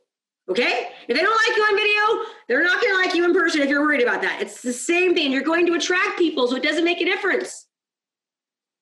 Okay? 0.50 0.90
If 1.08 1.16
they 1.16 1.22
don't 1.22 1.36
like 1.36 1.58
you 1.58 1.64
on 1.64 1.76
video, 1.76 2.32
they're 2.48 2.64
not 2.64 2.82
going 2.82 2.94
to 2.94 2.98
like 2.98 3.16
you 3.16 3.26
in 3.26 3.34
person 3.34 3.62
if 3.62 3.70
you're 3.70 3.82
worried 3.82 4.02
about 4.02 4.22
that. 4.22 4.42
It's 4.42 4.62
the 4.62 4.74
same 4.74 5.14
thing. 5.14 5.32
You're 5.32 5.44
going 5.44 5.66
to 5.68 5.74
attract 5.74 6.18
people, 6.18 6.48
so 6.48 6.56
it 6.56 6.64
doesn't 6.64 6.84
make 6.84 7.02
a 7.02 7.06
difference. 7.06 7.68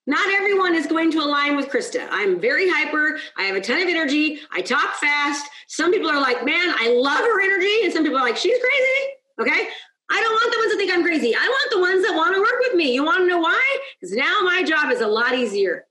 Not 0.05 0.27
everyone 0.33 0.75
is 0.75 0.85
going 0.85 1.11
to 1.11 1.19
align 1.19 1.55
with 1.55 1.69
Krista. 1.69 2.07
I'm 2.11 2.39
very 2.39 2.69
hyper. 2.69 3.19
I 3.37 3.43
have 3.43 3.55
a 3.55 3.61
ton 3.61 3.81
of 3.81 3.87
energy. 3.87 4.39
I 4.51 4.61
talk 4.61 4.95
fast. 4.95 5.49
Some 5.67 5.91
people 5.91 6.09
are 6.09 6.19
like, 6.19 6.43
man, 6.43 6.73
I 6.77 6.89
love 6.89 7.19
her 7.19 7.41
energy. 7.41 7.83
And 7.83 7.93
some 7.93 8.03
people 8.03 8.19
are 8.19 8.25
like, 8.25 8.35
she's 8.35 8.59
crazy. 8.59 9.13
Okay. 9.39 9.69
I 10.11 10.21
don't 10.21 10.33
want 10.33 10.51
the 10.51 10.59
ones 10.59 10.71
that 10.71 10.77
think 10.77 10.91
I'm 10.91 11.03
crazy. 11.03 11.33
I 11.33 11.47
want 11.47 11.71
the 11.71 11.79
ones 11.79 12.05
that 12.05 12.15
want 12.15 12.35
to 12.35 12.41
work 12.41 12.59
with 12.59 12.75
me. 12.75 12.93
You 12.93 13.05
want 13.05 13.19
to 13.19 13.27
know 13.27 13.39
why? 13.39 13.77
Because 13.99 14.15
now 14.15 14.41
my 14.43 14.61
job 14.61 14.91
is 14.91 14.99
a 14.99 15.07
lot 15.07 15.33
easier. 15.33 15.85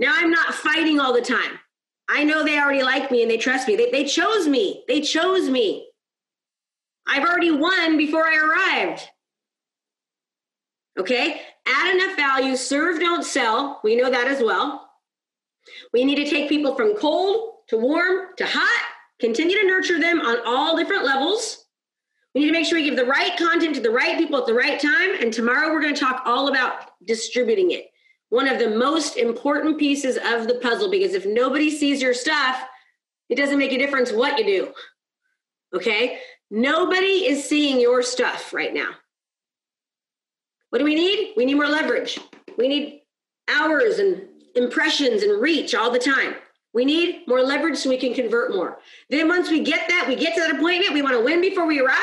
Now 0.00 0.12
I'm 0.16 0.30
not 0.30 0.54
fighting 0.54 0.98
all 0.98 1.12
the 1.12 1.22
time. 1.22 1.58
I 2.08 2.24
know 2.24 2.44
they 2.44 2.58
already 2.58 2.82
like 2.82 3.10
me 3.10 3.22
and 3.22 3.30
they 3.30 3.36
trust 3.36 3.68
me. 3.68 3.76
They, 3.76 3.90
they 3.90 4.04
chose 4.04 4.48
me. 4.48 4.84
They 4.88 5.00
chose 5.00 5.48
me. 5.48 5.88
I've 7.06 7.24
already 7.24 7.52
won 7.52 7.96
before 7.96 8.26
I 8.26 8.36
arrived. 8.36 9.08
Okay, 10.98 11.40
add 11.68 11.94
enough 11.94 12.16
value, 12.16 12.56
serve, 12.56 13.00
don't 13.00 13.24
sell. 13.24 13.80
We 13.84 13.96
know 13.96 14.10
that 14.10 14.26
as 14.26 14.42
well. 14.42 14.88
We 15.92 16.04
need 16.04 16.16
to 16.16 16.28
take 16.28 16.48
people 16.48 16.74
from 16.74 16.96
cold 16.96 17.54
to 17.68 17.76
warm 17.76 18.28
to 18.36 18.46
hot, 18.46 18.84
continue 19.20 19.58
to 19.58 19.66
nurture 19.66 20.00
them 20.00 20.20
on 20.20 20.38
all 20.46 20.76
different 20.76 21.04
levels. 21.04 21.66
We 22.34 22.42
need 22.42 22.48
to 22.48 22.52
make 22.52 22.66
sure 22.66 22.78
we 22.78 22.84
give 22.84 22.96
the 22.96 23.04
right 23.04 23.36
content 23.36 23.74
to 23.74 23.80
the 23.80 23.90
right 23.90 24.18
people 24.18 24.38
at 24.38 24.46
the 24.46 24.54
right 24.54 24.80
time. 24.80 25.20
And 25.20 25.32
tomorrow 25.32 25.72
we're 25.72 25.82
going 25.82 25.94
to 25.94 26.00
talk 26.00 26.22
all 26.24 26.48
about 26.48 26.92
distributing 27.04 27.72
it. 27.72 27.86
One 28.30 28.48
of 28.48 28.58
the 28.58 28.70
most 28.70 29.16
important 29.16 29.78
pieces 29.78 30.16
of 30.16 30.46
the 30.46 30.58
puzzle 30.62 30.90
because 30.90 31.14
if 31.14 31.26
nobody 31.26 31.70
sees 31.70 32.02
your 32.02 32.14
stuff, 32.14 32.62
it 33.28 33.36
doesn't 33.36 33.58
make 33.58 33.72
a 33.72 33.78
difference 33.78 34.12
what 34.12 34.38
you 34.38 34.44
do. 34.44 34.72
Okay? 35.74 36.18
Nobody 36.50 37.26
is 37.26 37.48
seeing 37.48 37.80
your 37.80 38.02
stuff 38.02 38.52
right 38.52 38.72
now. 38.72 38.90
What 40.70 40.78
do 40.78 40.84
we 40.84 40.94
need? 40.94 41.34
We 41.36 41.44
need 41.44 41.54
more 41.54 41.68
leverage. 41.68 42.18
We 42.56 42.68
need 42.68 43.02
hours 43.48 43.98
and 43.98 44.28
impressions 44.54 45.22
and 45.22 45.40
reach 45.40 45.74
all 45.74 45.90
the 45.90 45.98
time. 45.98 46.34
We 46.74 46.84
need 46.84 47.26
more 47.26 47.42
leverage 47.42 47.78
so 47.78 47.88
we 47.88 47.96
can 47.96 48.14
convert 48.14 48.54
more. 48.54 48.78
Then 49.08 49.28
once 49.28 49.50
we 49.50 49.60
get 49.60 49.88
that, 49.88 50.04
we 50.06 50.16
get 50.16 50.34
to 50.34 50.40
that 50.42 50.56
appointment, 50.56 50.92
we 50.92 51.02
want 51.02 51.16
to 51.16 51.24
win 51.24 51.40
before 51.40 51.66
we 51.66 51.80
arrive 51.80 51.98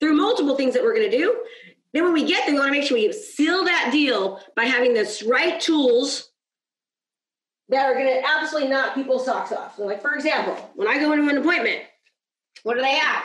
through 0.00 0.14
multiple 0.14 0.56
things 0.56 0.72
that 0.74 0.82
we're 0.82 0.94
going 0.94 1.10
to 1.10 1.16
do. 1.16 1.36
Then 1.92 2.04
when 2.04 2.12
we 2.12 2.24
get 2.24 2.46
there, 2.46 2.54
we 2.54 2.60
want 2.60 2.72
to 2.72 2.78
make 2.78 2.88
sure 2.88 2.96
we 2.96 3.12
seal 3.12 3.64
that 3.64 3.90
deal 3.92 4.40
by 4.56 4.64
having 4.64 4.94
the 4.94 5.26
right 5.28 5.60
tools 5.60 6.30
that 7.68 7.86
are 7.86 7.94
going 7.94 8.06
to 8.06 8.28
absolutely 8.28 8.70
knock 8.70 8.94
people's 8.94 9.24
socks 9.24 9.52
off. 9.52 9.76
So 9.76 9.84
like 9.84 10.00
for 10.00 10.14
example, 10.14 10.70
when 10.74 10.88
I 10.88 10.98
go 10.98 11.12
into 11.12 11.28
an 11.28 11.38
appointment, 11.38 11.82
what 12.62 12.74
do 12.74 12.80
they 12.80 12.96
have? 12.96 13.24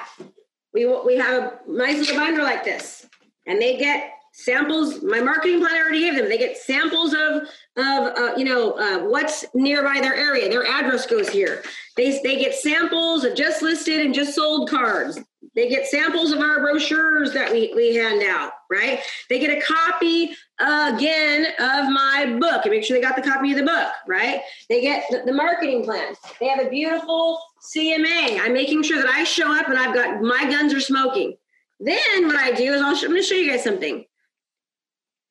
We, 0.73 0.85
we 0.85 1.15
have 1.17 1.43
a 1.43 1.71
nice 1.71 1.97
little 1.99 2.17
binder 2.17 2.43
like 2.43 2.63
this, 2.63 3.07
and 3.47 3.61
they 3.61 3.77
get 3.77 4.11
samples 4.35 5.01
my 5.01 5.21
marketing 5.21 5.59
plan 5.59 5.75
I 5.75 5.79
already 5.79 6.01
gave 6.01 6.15
them. 6.15 6.27
They 6.27 6.37
get 6.37 6.57
samples 6.57 7.13
of 7.13 7.43
of 7.77 8.17
uh, 8.17 8.33
you 8.37 8.43
know 8.43 8.73
uh, 8.73 8.99
what's 9.07 9.45
nearby 9.53 9.99
their 10.01 10.13
area. 10.13 10.49
Their 10.49 10.67
address 10.67 11.05
goes 11.05 11.29
here. 11.29 11.63
They, 11.95 12.19
they 12.21 12.37
get 12.37 12.53
samples 12.53 13.23
of 13.23 13.35
just 13.35 13.61
listed 13.61 14.05
and 14.05 14.13
just 14.13 14.35
sold 14.35 14.69
cards. 14.69 15.19
They 15.55 15.69
get 15.69 15.87
samples 15.87 16.33
of 16.33 16.39
our 16.39 16.59
brochures 16.59 17.31
that 17.33 17.49
we, 17.51 17.71
we 17.73 17.95
hand 17.95 18.21
out 18.23 18.51
right? 18.69 18.99
They 19.29 19.39
get 19.39 19.57
a 19.57 19.61
copy 19.61 20.35
uh, 20.59 20.91
again 20.95 21.45
of 21.59 21.89
my 21.89 22.35
book 22.39 22.65
and 22.65 22.71
make 22.71 22.83
sure 22.83 22.97
they 22.97 23.01
got 23.01 23.15
the 23.15 23.21
copy 23.21 23.51
of 23.51 23.57
the 23.57 23.63
book 23.63 23.93
right? 24.07 24.41
They 24.67 24.81
get 24.81 25.05
the, 25.09 25.21
the 25.25 25.33
marketing 25.33 25.85
plan. 25.85 26.13
They 26.39 26.47
have 26.47 26.65
a 26.65 26.69
beautiful 26.69 27.41
cma 27.73 28.39
i'm 28.41 28.53
making 28.53 28.83
sure 28.83 29.01
that 29.01 29.09
i 29.09 29.23
show 29.23 29.51
up 29.51 29.67
and 29.67 29.75
i've 29.75 29.95
got 29.95 30.21
my 30.21 30.45
guns 30.49 30.73
are 30.73 30.79
smoking. 30.79 31.35
Then 31.79 32.27
what 32.27 32.35
i 32.35 32.51
do 32.51 32.73
is 32.73 32.81
I'll, 32.81 32.95
i'm 32.95 33.01
going 33.01 33.15
to 33.15 33.23
show 33.23 33.35
you 33.35 33.49
guys 33.49 33.63
something 33.63 34.05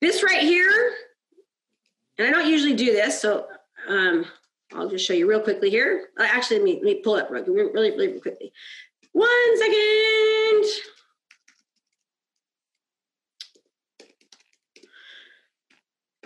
this 0.04 0.22
right 0.22 0.42
here, 0.42 0.92
and 2.18 2.28
I 2.28 2.30
don't 2.30 2.48
usually 2.48 2.74
do 2.74 2.92
this, 2.92 3.20
so 3.20 3.46
um, 3.88 4.26
I'll 4.74 4.88
just 4.88 5.06
show 5.06 5.14
you 5.14 5.28
real 5.28 5.40
quickly 5.40 5.70
here. 5.70 6.08
Uh, 6.18 6.26
actually, 6.28 6.58
let 6.58 6.64
me, 6.64 6.74
let 6.74 6.84
me 6.84 6.94
pull 7.02 7.16
it 7.16 7.30
really, 7.30 7.50
really, 7.50 7.90
really 7.90 8.20
quickly. 8.20 8.52
One 9.12 9.58
second. 9.58 10.64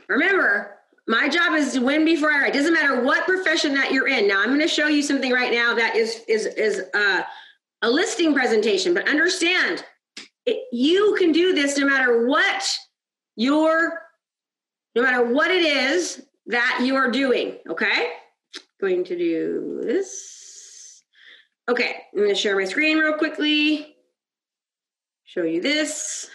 Remember, 0.09 0.79
my 1.07 1.29
job 1.29 1.55
is 1.55 1.73
to 1.75 1.81
win 1.81 2.05
before 2.05 2.31
I 2.31 2.41
write. 2.41 2.55
Doesn't 2.55 2.73
matter 2.73 3.03
what 3.03 3.27
profession 3.27 3.75
that 3.75 3.93
you're 3.93 4.09
in. 4.09 4.27
Now, 4.27 4.41
I'm 4.41 4.49
going 4.49 4.61
to 4.61 4.69
show 4.69 4.89
you 4.89 5.03
something 5.03 5.33
right 5.33 5.53
now 5.53 5.75
that 5.75 5.97
is 5.97 6.23
is 6.29 6.47
is 6.47 6.83
uh, 6.95 7.23
a 7.83 7.91
listing 7.91 8.35
presentation. 8.35 8.95
But 8.95 9.09
understand, 9.09 9.85
it, 10.47 10.65
you 10.73 11.15
can 11.19 11.33
do 11.33 11.55
this 11.55 11.77
no 11.77 11.87
matter 11.87 12.27
what 12.27 12.79
your, 13.39 14.03
no 14.97 15.03
matter 15.03 15.25
what 15.25 15.51
it 15.51 15.63
is 15.63 16.23
that 16.47 16.81
you 16.83 16.97
are 16.97 17.11
doing. 17.11 17.57
Okay, 17.69 18.11
going 18.81 19.05
to 19.05 19.17
do 19.17 19.81
this. 19.85 21.05
Okay, 21.69 21.97
I'm 22.13 22.19
going 22.19 22.31
to 22.31 22.35
share 22.35 22.57
my 22.57 22.65
screen 22.65 22.99
real 22.99 23.15
quickly. 23.15 23.97
Show 25.25 25.45
you 25.45 25.61
this. 25.61 26.29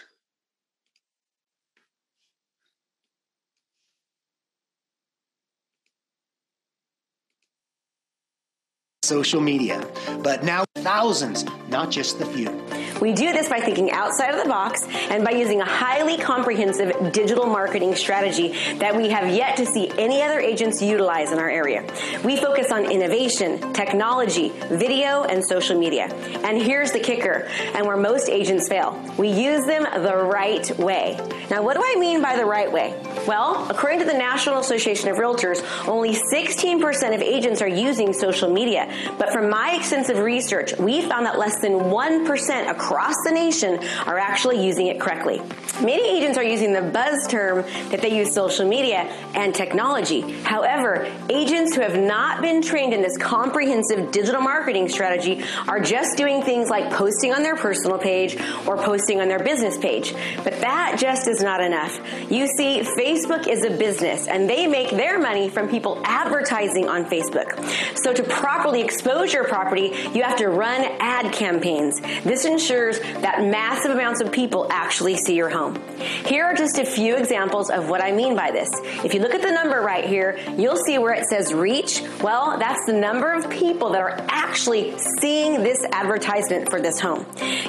social 9.02 9.42
media. 9.42 9.86
But 10.22 10.44
now 10.44 10.64
thousands, 10.76 11.44
not 11.68 11.90
just 11.90 12.18
the 12.18 12.24
few. 12.24 12.63
We 13.04 13.12
do 13.12 13.34
this 13.34 13.50
by 13.50 13.60
thinking 13.60 13.90
outside 13.90 14.30
of 14.30 14.42
the 14.42 14.48
box 14.48 14.82
and 15.10 15.22
by 15.22 15.32
using 15.32 15.60
a 15.60 15.64
highly 15.66 16.16
comprehensive 16.16 17.12
digital 17.12 17.44
marketing 17.44 17.94
strategy 17.96 18.54
that 18.78 18.96
we 18.96 19.10
have 19.10 19.28
yet 19.28 19.58
to 19.58 19.66
see 19.66 19.90
any 19.98 20.22
other 20.22 20.40
agents 20.40 20.80
utilize 20.80 21.30
in 21.30 21.38
our 21.38 21.50
area. 21.50 21.84
We 22.24 22.38
focus 22.38 22.72
on 22.72 22.90
innovation, 22.90 23.74
technology, 23.74 24.54
video, 24.70 25.24
and 25.24 25.44
social 25.44 25.78
media. 25.78 26.04
And 26.44 26.62
here's 26.62 26.92
the 26.92 26.98
kicker, 26.98 27.46
and 27.74 27.86
where 27.86 27.98
most 27.98 28.30
agents 28.30 28.68
fail. 28.68 28.98
We 29.18 29.28
use 29.28 29.66
them 29.66 29.82
the 30.02 30.16
right 30.16 30.66
way. 30.78 31.18
Now, 31.50 31.62
what 31.62 31.76
do 31.76 31.82
I 31.84 31.96
mean 32.00 32.22
by 32.22 32.36
the 32.38 32.46
right 32.46 32.72
way? 32.72 32.98
Well, 33.28 33.66
according 33.68 33.98
to 33.98 34.06
the 34.06 34.14
National 34.14 34.60
Association 34.60 35.10
of 35.10 35.18
Realtors, 35.18 35.62
only 35.86 36.14
16% 36.32 37.14
of 37.14 37.20
agents 37.20 37.60
are 37.60 37.68
using 37.68 38.14
social 38.14 38.50
media. 38.50 38.90
But 39.18 39.30
from 39.30 39.50
my 39.50 39.74
extensive 39.76 40.20
research, 40.20 40.74
we 40.78 41.02
found 41.02 41.26
that 41.26 41.38
less 41.38 41.60
than 41.60 41.72
1% 41.72 42.70
across 42.94 43.16
the 43.24 43.32
nation 43.32 43.80
are 44.06 44.18
actually 44.18 44.64
using 44.64 44.86
it 44.86 45.00
correctly. 45.00 45.42
Many 45.82 46.16
agents 46.16 46.38
are 46.38 46.44
using 46.44 46.72
the 46.72 46.82
buzz 46.82 47.26
term 47.26 47.62
that 47.90 48.00
they 48.00 48.16
use 48.16 48.32
social 48.32 48.68
media 48.68 48.98
and 49.34 49.52
technology. 49.52 50.20
However, 50.42 51.12
agents 51.28 51.74
who 51.74 51.80
have 51.80 51.98
not 51.98 52.40
been 52.40 52.62
trained 52.62 52.94
in 52.94 53.02
this 53.02 53.18
comprehensive 53.18 54.12
digital 54.12 54.40
marketing 54.40 54.88
strategy 54.88 55.42
are 55.66 55.80
just 55.80 56.16
doing 56.16 56.42
things 56.42 56.70
like 56.70 56.92
posting 56.92 57.32
on 57.32 57.42
their 57.42 57.56
personal 57.56 57.98
page 57.98 58.36
or 58.64 58.76
posting 58.76 59.20
on 59.20 59.26
their 59.26 59.40
business 59.40 59.76
page. 59.76 60.14
But 60.44 60.60
that 60.60 60.96
just 61.00 61.26
is 61.26 61.42
not 61.42 61.60
enough. 61.60 61.98
You 62.30 62.46
see, 62.46 62.82
Facebook 62.96 63.48
is 63.48 63.64
a 63.64 63.70
business 63.70 64.28
and 64.28 64.48
they 64.48 64.68
make 64.68 64.90
their 64.90 65.18
money 65.18 65.48
from 65.48 65.68
people 65.68 66.00
advertising 66.04 66.88
on 66.88 67.06
Facebook. 67.06 67.58
So 67.98 68.12
to 68.12 68.22
properly 68.22 68.82
expose 68.82 69.32
your 69.32 69.42
property, 69.48 69.92
you 70.14 70.22
have 70.22 70.36
to 70.36 70.48
run 70.48 70.82
ad 71.00 71.32
campaigns. 71.32 72.00
This 72.22 72.44
ensures 72.44 72.73
that 72.74 73.44
massive 73.44 73.92
amounts 73.92 74.20
of 74.20 74.32
people 74.32 74.66
actually 74.70 75.16
see 75.16 75.34
your 75.34 75.48
home. 75.48 75.80
Here 76.26 76.44
are 76.44 76.54
just 76.54 76.78
a 76.78 76.84
few 76.84 77.16
examples 77.16 77.70
of 77.70 77.88
what 77.88 78.02
I 78.02 78.12
mean 78.12 78.34
by 78.34 78.50
this. 78.50 78.68
If 79.04 79.14
you 79.14 79.20
look 79.20 79.34
at 79.34 79.42
the 79.42 79.52
number 79.52 79.80
right 79.80 80.04
here, 80.04 80.38
you'll 80.56 80.76
see 80.76 80.98
where 80.98 81.14
it 81.14 81.26
says 81.26 81.54
reach. 81.54 82.02
Well, 82.22 82.58
that's 82.58 82.84
the 82.86 82.92
number 82.92 83.32
of 83.32 83.48
people 83.50 83.92
that 83.92 84.00
are 84.00 84.16
actually 84.28 84.98
seeing 85.20 85.62
this 85.62 85.84
advertisement 85.92 86.70
for 86.70 86.80
this 86.80 86.98
home. 86.98 87.24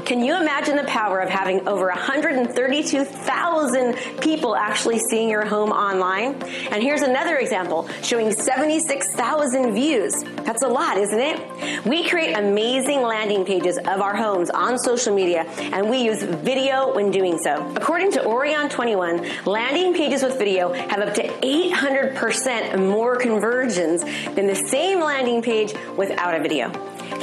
Can 0.05 0.23
you 0.23 0.35
imagine 0.35 0.75
the 0.75 0.85
power 0.85 1.19
of 1.19 1.29
having 1.29 1.67
over 1.67 1.87
132,000 1.87 4.21
people 4.21 4.55
actually 4.55 4.99
seeing 4.99 5.29
your 5.29 5.45
home 5.45 5.71
online? 5.71 6.41
And 6.71 6.81
here's 6.81 7.01
another 7.01 7.37
example 7.37 7.87
showing 8.01 8.31
76,000 8.31 9.73
views. 9.73 10.23
That's 10.43 10.63
a 10.63 10.67
lot, 10.67 10.97
isn't 10.97 11.19
it? 11.19 11.85
We 11.85 12.07
create 12.07 12.37
amazing 12.37 13.01
landing 13.01 13.45
pages 13.45 13.77
of 13.77 14.01
our 14.01 14.15
homes 14.15 14.49
on 14.49 14.79
social 14.79 14.94
media, 15.13 15.43
and 15.73 15.89
we 15.89 15.97
use 15.97 16.23
video 16.23 16.93
when 16.93 17.11
doing 17.11 17.37
so. 17.37 17.73
According 17.75 18.11
to 18.13 18.25
Orion 18.25 18.69
21, 18.69 19.45
landing 19.45 19.93
pages 19.93 20.23
with 20.23 20.37
video 20.37 20.73
have 20.73 20.99
up 20.99 21.13
to 21.15 21.27
800% 21.27 22.79
more 22.87 23.17
conversions 23.17 24.03
than 24.35 24.47
the 24.47 24.55
same 24.55 24.99
landing 24.99 25.41
page 25.41 25.73
without 25.97 26.35
a 26.35 26.41
video. 26.41 26.71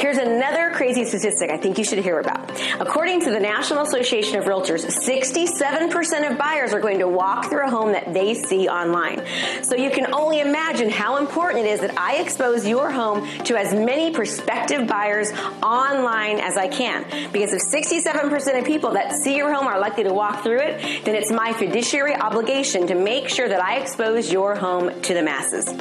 Here's 0.03 0.19
another 0.19 0.73
crazy 0.75 1.05
statistic 1.05 1.49
I 1.49 1.57
think 1.57 1.79
you 1.79 1.85
should 1.85 2.01
hear 2.01 2.19
about. 2.19 2.51
According 2.81 3.21
to 3.21 3.31
the 3.31 3.39
National 3.39 3.83
Association 3.83 4.37
of 4.37 4.47
Realtors, 4.47 4.85
67% 4.85 6.29
of 6.29 6.37
buyers 6.37 6.73
are 6.73 6.81
going 6.81 6.99
to 6.99 7.07
walk 7.07 7.49
through 7.49 7.69
a 7.69 7.71
home 7.71 7.93
that 7.93 8.13
they 8.13 8.35
see 8.35 8.69
online. 8.69 9.25
So 9.63 9.77
you 9.77 9.93
can 9.93 10.13
only 10.13 10.41
imagine 10.41 10.91
how 10.91 11.19
important 11.19 11.67
it 11.67 11.69
is 11.69 11.81
that 11.83 11.97
I 11.97 12.17
expose 12.17 12.67
your 12.67 12.91
home 12.91 13.29
to 13.45 13.57
as 13.57 13.73
many 13.73 14.13
prospective 14.13 14.89
buyers 14.89 15.31
online 15.63 16.41
as 16.41 16.57
I 16.57 16.67
can. 16.67 17.05
Because 17.31 17.53
if 17.53 17.63
67% 17.63 18.59
of 18.59 18.65
people 18.65 18.95
that 18.95 19.13
see 19.13 19.37
your 19.37 19.55
home 19.55 19.69
are 19.69 19.79
likely 19.79 20.03
to 20.03 20.13
walk 20.13 20.43
through 20.43 20.63
it, 20.63 21.05
then 21.05 21.15
it's 21.15 21.31
my 21.31 21.53
fiduciary 21.53 22.17
obligation 22.17 22.89
to 22.89 22.97
make 22.97 23.29
sure 23.29 23.49
that 23.49 23.63
I 23.63 23.77
expose 23.77 24.33
your 24.33 24.57
home 24.57 25.01
to 25.03 25.15
the 25.15 25.23
masses. 25.23 25.73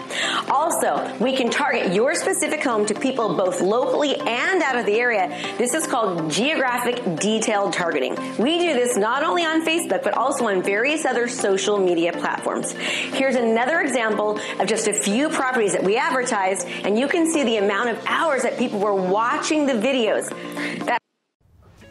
Also, 0.48 1.12
we 1.20 1.36
can 1.36 1.50
target 1.50 1.92
your 1.96 2.14
specific 2.14 2.64
home 2.64 2.86
to 2.86 2.94
people 2.94 3.36
both 3.36 3.62
locally 3.62 4.11
and 4.16 4.62
out 4.62 4.76
of 4.76 4.86
the 4.86 5.00
area. 5.00 5.30
This 5.58 5.74
is 5.74 5.88
called 5.88 6.30
geographic 6.32 7.16
detailed 7.18 7.74
targeting. 7.74 8.16
We 8.38 8.60
do 8.60 8.74
this 8.74 8.98
not 8.98 9.24
only 9.24 9.44
on 9.44 9.66
Facebook, 9.66 10.04
but 10.04 10.14
also 10.14 10.48
on 10.48 10.62
various 10.62 11.06
other 11.06 11.28
social 11.28 11.78
media 11.78 12.14
platforms. 12.14 12.72
Here's 12.72 13.36
another 13.36 13.82
example 13.82 14.40
of 14.60 14.68
just 14.68 14.88
a 14.88 14.94
few 14.94 15.30
properties 15.30 15.74
that 15.74 15.84
we 15.84 15.98
advertised, 15.98 16.68
and 16.84 16.98
you 16.98 17.08
can 17.08 17.32
see 17.32 17.44
the 17.44 17.58
amount 17.58 17.90
of 17.90 18.04
hours 18.06 18.44
that 18.44 18.58
people 18.58 18.80
were 18.80 18.96
watching 18.96 19.66
the 19.66 19.74
videos. 19.74 20.32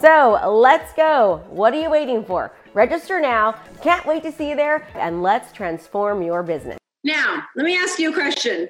So 0.00 0.40
let's 0.50 0.92
go. 0.92 1.42
What 1.48 1.72
are 1.72 1.80
you 1.80 1.90
waiting 1.90 2.24
for? 2.24 2.52
Register 2.74 3.20
now. 3.20 3.52
Can't 3.82 4.04
wait 4.04 4.22
to 4.24 4.32
see 4.32 4.50
you 4.50 4.56
there, 4.56 4.86
and 4.94 5.22
let's 5.22 5.52
transform 5.52 6.22
your 6.22 6.42
business. 6.42 6.78
Now, 7.04 7.44
let 7.56 7.64
me 7.64 7.76
ask 7.76 7.98
you 7.98 8.10
a 8.10 8.14
question. 8.14 8.68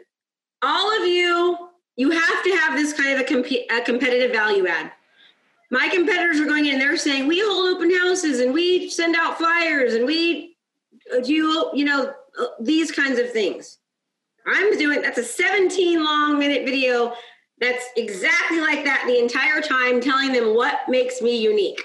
All 0.63 1.01
of 1.01 1.07
you, 1.09 1.69
you 1.97 2.11
have 2.11 2.45
to 2.45 2.51
have 2.57 2.77
this 2.77 2.93
kind 2.93 3.15
of 3.15 3.21
a, 3.21 3.25
comp- 3.25 3.71
a 3.71 3.81
competitive 3.83 4.33
value 4.33 4.67
add. 4.67 4.93
My 5.71 5.89
competitors 5.89 6.41
are 6.41 6.47
going 6.47 6.67
in, 6.67 6.79
they're 6.79 6.97
saying, 6.97 7.27
we 7.27 7.41
hold 7.41 7.75
open 7.75 7.93
houses 7.93 8.41
and 8.41 8.53
we 8.53 8.91
send 8.91 9.17
out 9.17 9.39
flyers 9.39 9.95
and 9.95 10.07
we 10.07 10.57
do, 11.25 11.71
you 11.75 11.85
know, 11.85 12.13
these 12.61 12.93
kinds 12.93 13.19
of 13.19 13.31
things. 13.33 13.79
I'm 14.47 14.77
doing 14.79 15.01
that's 15.01 15.19
a 15.19 15.25
17 15.25 16.05
long 16.05 16.39
minute 16.39 16.67
video 16.67 17.15
that's 17.61 17.85
exactly 17.97 18.61
like 18.61 18.85
that 18.85 19.05
the 19.07 19.19
entire 19.19 19.61
time, 19.61 20.01
telling 20.01 20.33
them 20.33 20.55
what 20.55 20.81
makes 20.89 21.23
me 21.23 21.41
unique. 21.41 21.83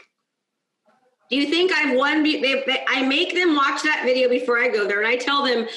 Do 1.29 1.35
you 1.35 1.47
think 1.47 1.71
I've 1.71 1.95
won? 1.95 2.23
They, 2.23 2.39
they, 2.41 2.83
I 2.87 3.03
make 3.03 3.35
them 3.35 3.55
watch 3.55 3.83
that 3.83 4.01
video 4.03 4.29
before 4.29 4.57
I 4.57 4.67
go 4.67 4.87
there, 4.87 4.99
and 4.99 5.07
I 5.07 5.15
tell 5.15 5.45
them, 5.45 5.67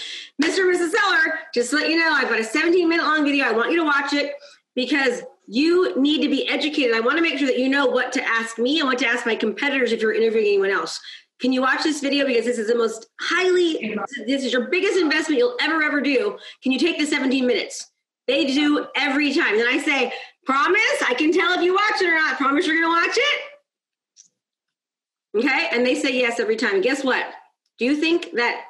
Mr. 0.43 0.61
and 0.61 0.75
Mrs. 0.75 0.93
Seller, 0.93 1.39
just 1.53 1.71
to 1.71 1.77
let 1.77 1.91
you 1.91 1.99
know, 1.99 2.11
I've 2.11 2.29
got 2.29 2.41
a 2.41 2.45
17 2.45 2.89
minute 2.89 3.05
long 3.05 3.25
video. 3.25 3.45
I 3.45 3.53
want 3.53 3.71
you 3.71 3.77
to 3.79 3.85
watch 3.85 4.15
it 4.15 4.33
because 4.75 5.23
you 5.47 6.01
need 6.01 6.23
to 6.23 6.29
be 6.29 6.49
educated. 6.49 6.97
I 6.97 7.01
want 7.01 7.19
to 7.19 7.23
make 7.23 7.39
sure 7.39 7.47
that 7.47 7.59
you 7.59 7.69
know 7.69 7.87
what 7.87 8.13
to 8.13 8.27
ask 8.27 8.59
me 8.59 8.81
and 8.81 8.89
what 8.89 8.99
to 8.99 9.07
ask 9.07 9.27
my 9.27 9.35
competitors 9.35 9.93
if 9.93 10.01
you're 10.01 10.15
interviewing 10.15 10.47
anyone 10.47 10.71
else. 10.71 10.99
Can 11.41 11.53
you 11.53 11.61
watch 11.61 11.83
this 11.83 12.01
video 12.01 12.25
because 12.27 12.47
this 12.47 12.59
is 12.59 12.69
the 12.69 12.77
most 12.77 13.09
highly 13.21 13.99
this 14.27 14.45
is 14.45 14.53
your 14.53 14.71
biggest 14.71 14.97
investment 14.97 15.39
you'll 15.39 15.57
ever 15.61 15.83
ever 15.83 16.01
do. 16.01 16.39
Can 16.63 16.71
you 16.71 16.79
take 16.79 16.99
the 16.99 17.05
17 17.05 17.45
minutes? 17.45 17.92
They 18.33 18.47
do 18.47 18.87
every 18.97 19.35
time. 19.35 19.59
And 19.59 19.69
I 19.69 19.77
say, 19.77 20.11
promise, 20.47 21.03
I 21.07 21.13
can 21.13 21.33
tell 21.33 21.53
if 21.53 21.61
you 21.61 21.75
watch 21.75 22.01
it 22.01 22.07
or 22.07 22.15
not. 22.15 22.39
Promise 22.39 22.67
you're 22.67 22.81
going 22.81 22.89
to 22.89 23.07
watch 23.07 23.19
it? 23.19 23.41
Okay. 25.37 25.69
And 25.71 25.87
they 25.87 25.95
say 25.95 26.19
yes 26.19 26.41
every 26.41 26.57
time. 26.57 26.81
Guess 26.81 27.05
what? 27.05 27.27
Do 27.79 27.85
you 27.85 27.95
think 27.95 28.33
that, 28.33 28.65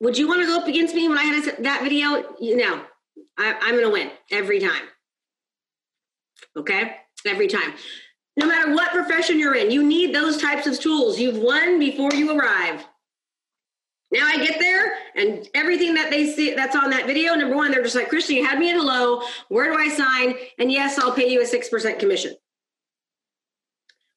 would 0.00 0.16
you 0.16 0.28
want 0.28 0.42
to 0.42 0.46
go 0.46 0.56
up 0.56 0.68
against 0.68 0.94
me 0.94 1.08
when 1.08 1.18
I 1.18 1.24
had 1.24 1.64
that 1.64 1.82
video? 1.82 2.36
You 2.40 2.56
know, 2.56 2.80
I, 3.36 3.56
I'm 3.60 3.72
going 3.72 3.86
to 3.86 3.90
win 3.90 4.12
every 4.30 4.60
time. 4.60 4.84
Okay. 6.56 6.94
Every 7.26 7.48
time. 7.48 7.74
No 8.36 8.46
matter 8.46 8.72
what 8.72 8.92
profession 8.92 9.36
you're 9.36 9.56
in, 9.56 9.72
you 9.72 9.82
need 9.82 10.14
those 10.14 10.40
types 10.40 10.68
of 10.68 10.78
tools. 10.78 11.18
You've 11.18 11.38
won 11.38 11.80
before 11.80 12.14
you 12.14 12.38
arrive. 12.38 12.86
Now 14.12 14.26
I 14.26 14.36
get 14.36 14.60
there 14.60 14.92
and 15.16 15.48
everything 15.54 15.94
that 15.94 16.10
they 16.10 16.30
see 16.30 16.54
that's 16.54 16.76
on 16.76 16.90
that 16.90 17.06
video, 17.06 17.34
number 17.34 17.56
one, 17.56 17.70
they're 17.70 17.82
just 17.82 17.94
like, 17.94 18.10
Christian, 18.10 18.36
you 18.36 18.44
had 18.44 18.58
me 18.58 18.70
at 18.70 18.78
low. 18.78 19.22
Where 19.48 19.72
do 19.72 19.78
I 19.78 19.88
sign? 19.88 20.34
And 20.58 20.70
yes, 20.70 20.98
I'll 20.98 21.14
pay 21.14 21.30
you 21.30 21.40
a 21.40 21.44
6% 21.44 21.98
commission. 21.98 22.34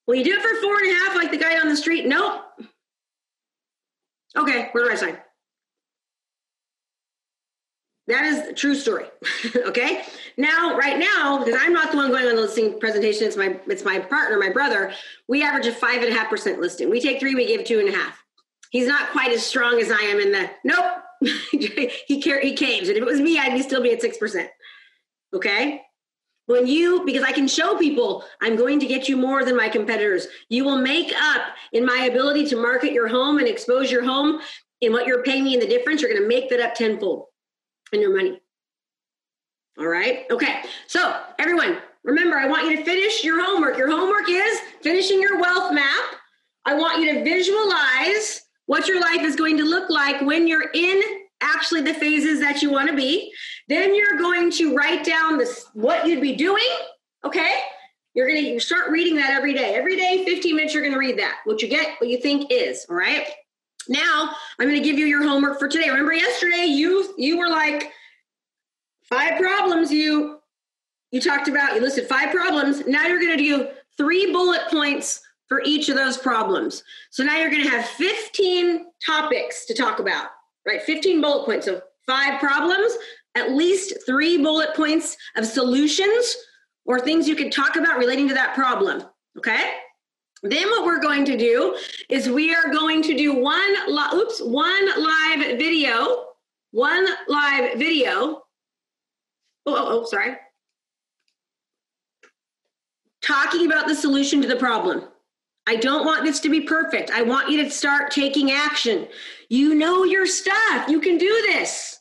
Will 0.06 0.16
you 0.16 0.24
do 0.24 0.34
it 0.34 0.42
for 0.42 0.62
four 0.62 0.78
and 0.78 0.92
a 0.92 0.94
half 1.00 1.16
like 1.16 1.32
the 1.32 1.38
guy 1.38 1.60
on 1.60 1.70
the 1.70 1.78
street? 1.78 2.06
Nope. 2.06 2.44
Okay, 4.38 4.70
where 4.74 4.84
do 4.84 4.92
I 4.92 4.96
sign? 4.96 5.18
That 8.08 8.26
is 8.26 8.60
true 8.60 8.76
story. 8.76 9.06
okay. 9.56 10.04
Now, 10.38 10.78
right 10.78 11.00
now, 11.00 11.40
because 11.44 11.60
I'm 11.60 11.74
not 11.74 11.92
the 11.92 11.98
one 11.98 12.12
going 12.12 12.28
on 12.28 12.36
the 12.36 12.42
listing 12.42 12.80
presentation, 12.80 13.26
it's 13.26 13.38
my 13.38 13.60
it's 13.66 13.84
my 13.84 13.98
partner, 13.98 14.38
my 14.38 14.50
brother. 14.50 14.94
We 15.28 15.42
average 15.42 15.66
a 15.66 15.72
five 15.72 16.04
and 16.04 16.14
a 16.14 16.16
half 16.16 16.30
percent 16.30 16.60
listing. 16.60 16.90
We 16.90 17.02
take 17.02 17.20
three, 17.20 17.34
we 17.34 17.48
give 17.48 17.64
two 17.64 17.80
and 17.80 17.90
a 17.90 17.94
half. 17.94 18.25
He's 18.76 18.88
not 18.88 19.12
quite 19.12 19.32
as 19.32 19.42
strong 19.42 19.80
as 19.80 19.90
I 19.90 20.02
am 20.02 20.20
in 20.20 20.34
the 20.34 20.50
nope. 20.66 20.98
he 22.08 22.22
care 22.22 22.42
he 22.42 22.54
caves, 22.54 22.90
and 22.90 22.98
if 22.98 23.04
it 23.04 23.06
was 23.06 23.22
me, 23.22 23.40
I'd 23.40 23.58
still 23.64 23.82
be 23.82 23.94
at 23.94 24.02
six 24.02 24.18
percent. 24.18 24.50
Okay. 25.34 25.82
When 26.48 26.68
you, 26.68 27.06
because 27.06 27.24
I 27.24 27.32
can 27.32 27.48
show 27.48 27.78
people, 27.78 28.26
I'm 28.42 28.58
going 28.58 28.82
to 28.82 28.86
get 28.86 29.08
you 29.08 29.16
more 29.16 29.46
than 29.46 29.56
my 29.56 29.70
competitors. 29.70 30.28
You 30.50 30.66
will 30.66 30.82
make 30.82 31.14
up 31.18 31.44
in 31.72 31.86
my 31.86 32.10
ability 32.12 32.48
to 32.48 32.58
market 32.58 32.92
your 32.92 33.08
home 33.08 33.38
and 33.38 33.48
expose 33.48 33.90
your 33.90 34.04
home 34.04 34.42
in 34.82 34.92
what 34.92 35.08
you're 35.08 35.24
paying 35.24 35.46
me 35.46 35.54
in 35.54 35.62
the 35.62 35.68
difference. 35.68 36.02
You're 36.02 36.12
going 36.12 36.24
to 36.24 36.28
make 36.28 36.50
that 36.50 36.60
up 36.60 36.76
tenfold 36.76 37.28
in 37.94 38.02
your 38.02 38.14
money. 38.14 38.42
All 39.80 39.88
right. 39.88 40.26
Okay. 40.30 40.64
So, 40.88 41.22
everyone, 41.40 41.78
remember, 42.04 42.36
I 42.36 42.48
want 42.48 42.70
you 42.70 42.76
to 42.76 42.84
finish 42.84 43.24
your 43.24 43.42
homework. 43.42 43.78
Your 43.78 43.90
homework 43.90 44.30
is 44.30 44.60
finishing 44.82 45.22
your 45.22 45.40
wealth 45.40 45.74
map. 45.74 46.04
I 46.66 46.74
want 46.74 47.02
you 47.02 47.14
to 47.14 47.24
visualize 47.24 48.45
what 48.66 48.88
your 48.88 49.00
life 49.00 49.22
is 49.22 49.36
going 49.36 49.58
to 49.58 49.64
look 49.64 49.90
like 49.90 50.22
when 50.22 50.48
you're 50.48 50.70
in 50.74 51.02
actually 51.42 51.82
the 51.82 51.94
phases 51.94 52.40
that 52.40 52.62
you 52.62 52.72
want 52.72 52.90
to 52.90 52.96
be. 52.96 53.32
Then 53.68 53.96
you're 53.96 54.18
going 54.18 54.52
to 54.52 54.76
write 54.76 55.04
down 55.06 55.38
this 55.38 55.66
what 55.74 56.08
you'd 56.08 56.22
be 56.22 56.36
doing. 56.36 56.64
Okay. 57.24 57.60
You're 58.14 58.28
going 58.28 58.42
to 58.42 58.50
you 58.50 58.60
start 58.60 58.90
reading 58.92 59.16
that 59.18 59.32
every 59.32 59.54
day. 59.54 59.76
Every 59.76 59.96
day, 59.96 60.24
15 60.24 60.56
minutes, 60.56 60.74
you're 60.74 60.84
going 60.84 60.94
to 60.94 61.00
read 61.00 61.20
that. 61.20 61.40
What 61.44 61.62
you 61.62 61.68
get, 61.68 62.00
what 62.00 62.10
you 62.10 62.18
think 62.18 62.50
is. 62.50 62.86
All 62.90 62.96
right. 62.96 63.28
Now 63.88 64.32
I'm 64.60 64.68
going 64.68 64.82
to 64.82 64.88
give 64.88 64.98
you 64.98 65.06
your 65.06 65.24
homework 65.24 65.60
for 65.60 65.68
today. 65.68 65.90
Remember 65.90 66.14
yesterday 66.14 66.66
you 66.66 67.14
you 67.18 67.38
were 67.38 67.50
like 67.50 67.92
five 69.04 69.40
problems 69.40 69.92
you 69.92 70.40
you 71.12 71.22
talked 71.22 71.48
about. 71.48 71.76
You 71.76 71.82
listed 71.82 72.08
five 72.08 72.34
problems. 72.34 72.88
Now 72.88 73.06
you're 73.06 73.20
going 73.20 73.38
to 73.38 73.44
do 73.44 73.68
three 73.98 74.32
bullet 74.32 74.62
points 74.72 75.22
for 75.48 75.62
each 75.64 75.90
of 75.90 75.96
those 75.96 76.18
problems. 76.18 76.84
So 77.12 77.24
now 77.24 77.38
you're 77.38 77.52
going 77.52 77.64
to 77.64 77.70
have 77.70 77.86
15 77.86 78.86
topics 79.06 79.66
to 79.66 79.74
talk 79.74 80.00
about. 80.00 80.28
Right? 80.66 80.82
15 80.82 81.22
bullet 81.22 81.46
points 81.46 81.68
of 81.68 81.84
five 82.08 82.40
problems, 82.40 82.92
at 83.36 83.52
least 83.52 83.94
3 84.06 84.42
bullet 84.42 84.76
points 84.76 85.16
of 85.36 85.46
solutions 85.46 86.36
or 86.86 87.00
things 87.00 87.28
you 87.28 87.36
could 87.36 87.52
talk 87.52 87.76
about 87.76 88.00
relating 88.00 88.28
to 88.28 88.34
that 88.34 88.56
problem. 88.56 89.04
Okay? 89.38 89.74
Then 90.44 90.70
what 90.70 90.86
we're 90.86 91.02
going 91.02 91.26
to 91.26 91.38
do 91.38 91.78
is 92.10 92.30
we 92.30 92.54
are 92.54 92.72
going 92.72 93.02
to 93.04 93.18
do 93.18 93.34
one 93.34 93.74
li- 93.88 94.10
oops, 94.14 94.40
one 94.42 95.04
live 95.04 95.58
video, 95.58 96.26
one 96.72 97.08
live 97.28 97.78
video. 97.78 98.44
Oh, 99.66 99.76
oh, 99.76 100.02
oh, 100.02 100.06
sorry. 100.06 100.38
Talking 103.24 103.66
about 103.66 103.88
the 103.88 103.96
solution 103.96 104.42
to 104.44 104.48
the 104.48 104.56
problem. 104.56 105.06
I 105.68 105.76
don't 105.78 106.06
want 106.06 106.24
this 106.24 106.40
to 106.42 106.50
be 106.50 106.62
perfect. 106.62 107.10
I 107.12 107.24
want 107.24 107.50
you 107.50 107.64
to 107.64 107.70
start 107.70 108.12
taking 108.12 108.52
action. 108.52 109.08
You 109.50 109.76
know 109.76 110.04
your 110.04 110.28
stuff. 110.28 110.88
You 110.88 111.00
can 111.00 111.18
do 111.18 111.44
this 111.48 111.96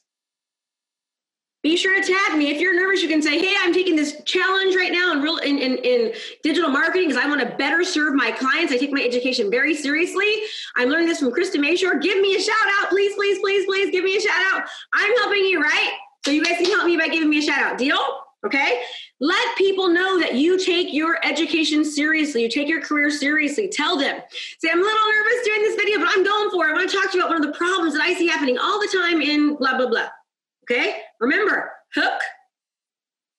be 1.64 1.78
sure 1.78 1.98
to 1.98 2.06
tag 2.06 2.36
me. 2.36 2.50
If 2.50 2.60
you're 2.60 2.74
nervous, 2.74 3.02
you 3.02 3.08
can 3.08 3.22
say, 3.22 3.38
hey, 3.38 3.54
I'm 3.60 3.72
taking 3.72 3.96
this 3.96 4.22
challenge 4.26 4.76
right 4.76 4.92
now 4.92 5.12
in 5.12 5.22
real 5.22 5.38
in, 5.38 5.58
in, 5.58 5.78
in 5.78 6.12
digital 6.42 6.68
marketing 6.68 7.08
because 7.08 7.24
I 7.24 7.26
want 7.26 7.40
to 7.40 7.56
better 7.56 7.82
serve 7.82 8.14
my 8.14 8.30
clients. 8.30 8.70
I 8.70 8.76
take 8.76 8.92
my 8.92 9.00
education 9.00 9.50
very 9.50 9.74
seriously. 9.74 10.42
I'm 10.76 10.90
learning 10.90 11.08
this 11.08 11.20
from 11.20 11.32
Krista 11.32 11.56
Mashore. 11.56 12.02
Give 12.02 12.20
me 12.20 12.36
a 12.36 12.40
shout 12.40 12.54
out, 12.78 12.90
please, 12.90 13.14
please, 13.14 13.38
please, 13.40 13.64
please 13.64 13.90
give 13.90 14.04
me 14.04 14.14
a 14.18 14.20
shout 14.20 14.42
out. 14.52 14.68
I'm 14.92 15.16
helping 15.16 15.42
you, 15.46 15.62
right? 15.62 15.92
So 16.26 16.32
you 16.32 16.44
guys 16.44 16.58
can 16.58 16.66
help 16.66 16.84
me 16.84 16.98
by 16.98 17.08
giving 17.08 17.30
me 17.30 17.38
a 17.38 17.42
shout 17.42 17.60
out. 17.60 17.78
Deal? 17.78 17.98
Okay. 18.44 18.82
Let 19.24 19.56
people 19.56 19.88
know 19.88 20.20
that 20.20 20.34
you 20.34 20.62
take 20.62 20.92
your 20.92 21.16
education 21.24 21.82
seriously. 21.82 22.42
You 22.42 22.50
take 22.50 22.68
your 22.68 22.82
career 22.82 23.10
seriously. 23.10 23.68
Tell 23.68 23.96
them. 23.96 24.20
Say, 24.58 24.68
I'm 24.70 24.78
a 24.78 24.82
little 24.82 25.12
nervous 25.12 25.46
doing 25.46 25.62
this 25.62 25.76
video, 25.76 25.98
but 25.98 26.08
I'm 26.10 26.22
going 26.22 26.50
for 26.50 26.66
it. 26.66 26.68
I 26.68 26.72
want 26.74 26.90
to 26.90 26.94
talk 26.94 27.10
to 27.10 27.16
you 27.16 27.24
about 27.24 27.34
one 27.34 27.42
of 27.42 27.50
the 27.50 27.56
problems 27.56 27.94
that 27.94 28.02
I 28.02 28.12
see 28.12 28.28
happening 28.28 28.58
all 28.58 28.78
the 28.78 28.98
time 29.00 29.22
in 29.22 29.56
blah, 29.56 29.78
blah, 29.78 29.88
blah. 29.88 30.08
Okay? 30.64 30.96
Remember, 31.20 31.70
hook, 31.94 32.20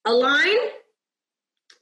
align, 0.05 0.57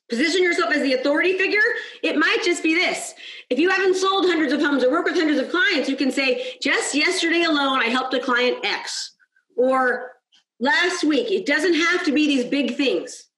position 0.09 0.43
yourself 0.43 0.73
as 0.73 0.81
the 0.81 0.95
authority 0.95 1.37
figure. 1.37 1.61
It 2.03 2.17
might 2.17 2.41
just 2.43 2.61
be 2.61 2.75
this. 2.75 3.13
If 3.49 3.57
you 3.57 3.69
haven't 3.69 3.95
sold 3.95 4.25
hundreds 4.25 4.51
of 4.51 4.59
homes 4.59 4.83
or 4.83 4.91
work 4.91 5.05
with 5.05 5.15
hundreds 5.15 5.39
of 5.39 5.49
clients, 5.49 5.87
you 5.87 5.95
can 5.95 6.11
say, 6.11 6.57
just 6.61 6.93
yesterday 6.93 7.43
alone, 7.43 7.79
I 7.79 7.85
helped 7.85 8.13
a 8.15 8.19
client 8.19 8.65
X. 8.65 9.15
Or 9.55 10.11
last 10.59 11.05
week. 11.05 11.31
It 11.31 11.45
doesn't 11.45 11.75
have 11.75 12.03
to 12.03 12.11
be 12.11 12.27
these 12.27 12.43
big 12.43 12.75
things. 12.75 13.29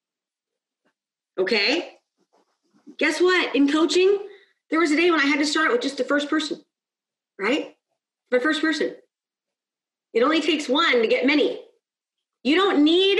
Okay? 1.37 1.97
Guess 2.97 3.19
what? 3.21 3.55
In 3.55 3.71
coaching, 3.71 4.19
there 4.69 4.79
was 4.79 4.91
a 4.91 4.95
day 4.95 5.11
when 5.11 5.19
I 5.19 5.25
had 5.25 5.39
to 5.39 5.45
start 5.45 5.71
with 5.71 5.81
just 5.81 5.97
the 5.97 6.03
first 6.03 6.29
person, 6.29 6.61
right? 7.39 7.75
The 8.31 8.39
first 8.39 8.61
person. 8.61 8.95
It 10.13 10.23
only 10.23 10.41
takes 10.41 10.69
one 10.69 11.01
to 11.01 11.07
get 11.07 11.25
many. 11.25 11.61
You 12.43 12.55
don't 12.55 12.83
need 12.83 13.19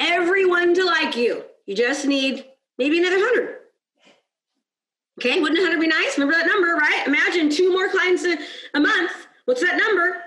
everyone 0.00 0.74
to 0.74 0.84
like 0.84 1.16
you. 1.16 1.44
You 1.66 1.76
just 1.76 2.06
need 2.06 2.44
maybe 2.78 2.98
another 2.98 3.18
100. 3.18 3.58
Okay, 5.20 5.40
wouldn't 5.40 5.60
100 5.60 5.80
be 5.80 5.86
nice? 5.86 6.18
Remember 6.18 6.36
that 6.36 6.46
number, 6.46 6.74
right? 6.74 7.04
Imagine 7.06 7.50
two 7.50 7.70
more 7.70 7.88
clients 7.88 8.24
a, 8.24 8.36
a 8.74 8.80
month. 8.80 9.12
What's 9.44 9.60
that 9.60 9.76
number? 9.76 10.22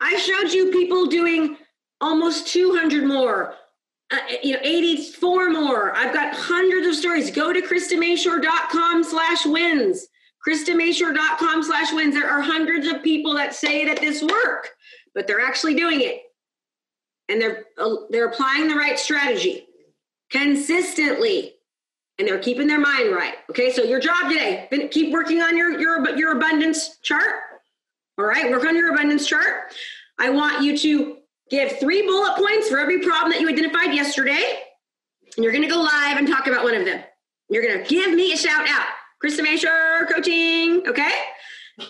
I 0.00 0.16
showed 0.16 0.52
you 0.52 0.70
people 0.70 1.06
doing 1.06 1.56
almost 2.00 2.46
200 2.46 3.04
more, 3.04 3.54
uh, 4.10 4.16
you 4.42 4.54
know, 4.54 4.60
84 4.62 5.50
more. 5.50 5.94
I've 5.94 6.14
got 6.14 6.34
hundreds 6.34 6.86
of 6.86 6.94
stories. 6.94 7.30
Go 7.30 7.52
to 7.52 7.60
KristaMashore.com 7.60 9.04
slash 9.04 9.44
wins. 9.44 10.08
KristaMashore.com 10.46 11.62
slash 11.62 11.92
wins. 11.92 12.14
There 12.14 12.30
are 12.30 12.40
hundreds 12.40 12.86
of 12.86 13.02
people 13.02 13.34
that 13.34 13.54
say 13.54 13.84
that 13.84 14.00
this 14.00 14.22
work, 14.22 14.70
but 15.14 15.26
they're 15.26 15.40
actually 15.40 15.74
doing 15.74 16.00
it 16.00 16.22
and 17.28 17.40
they're 17.40 17.64
uh, 17.78 17.94
they're 18.10 18.26
applying 18.26 18.68
the 18.68 18.74
right 18.74 18.98
strategy 18.98 19.66
consistently 20.30 21.54
and 22.18 22.26
they're 22.26 22.38
keeping 22.38 22.66
their 22.66 22.80
mind 22.80 23.14
right 23.14 23.34
okay 23.50 23.72
so 23.72 23.82
your 23.82 24.00
job 24.00 24.28
today 24.28 24.68
keep 24.90 25.12
working 25.12 25.40
on 25.40 25.56
your 25.56 25.78
your 25.78 26.16
your 26.16 26.36
abundance 26.36 26.98
chart 27.02 27.34
all 28.18 28.24
right 28.24 28.50
work 28.50 28.64
on 28.64 28.76
your 28.76 28.92
abundance 28.92 29.26
chart 29.26 29.72
i 30.18 30.28
want 30.28 30.62
you 30.62 30.76
to 30.76 31.17
give 31.50 31.78
three 31.78 32.02
bullet 32.02 32.36
points 32.36 32.68
for 32.68 32.78
every 32.78 33.00
problem 33.00 33.32
that 33.32 33.40
you 33.40 33.48
identified 33.48 33.94
yesterday 33.94 34.60
and 35.36 35.44
you're 35.44 35.52
going 35.52 35.62
to 35.62 35.68
go 35.68 35.80
live 35.80 36.18
and 36.18 36.26
talk 36.26 36.46
about 36.46 36.64
one 36.64 36.74
of 36.74 36.84
them. 36.84 37.02
You're 37.48 37.62
going 37.62 37.82
to 37.82 37.88
give 37.88 38.12
me 38.12 38.32
a 38.32 38.36
shout 38.36 38.68
out. 38.68 38.86
Krista 39.22 39.40
Mashore 39.40 40.08
coaching 40.08 40.86
okay? 40.86 41.12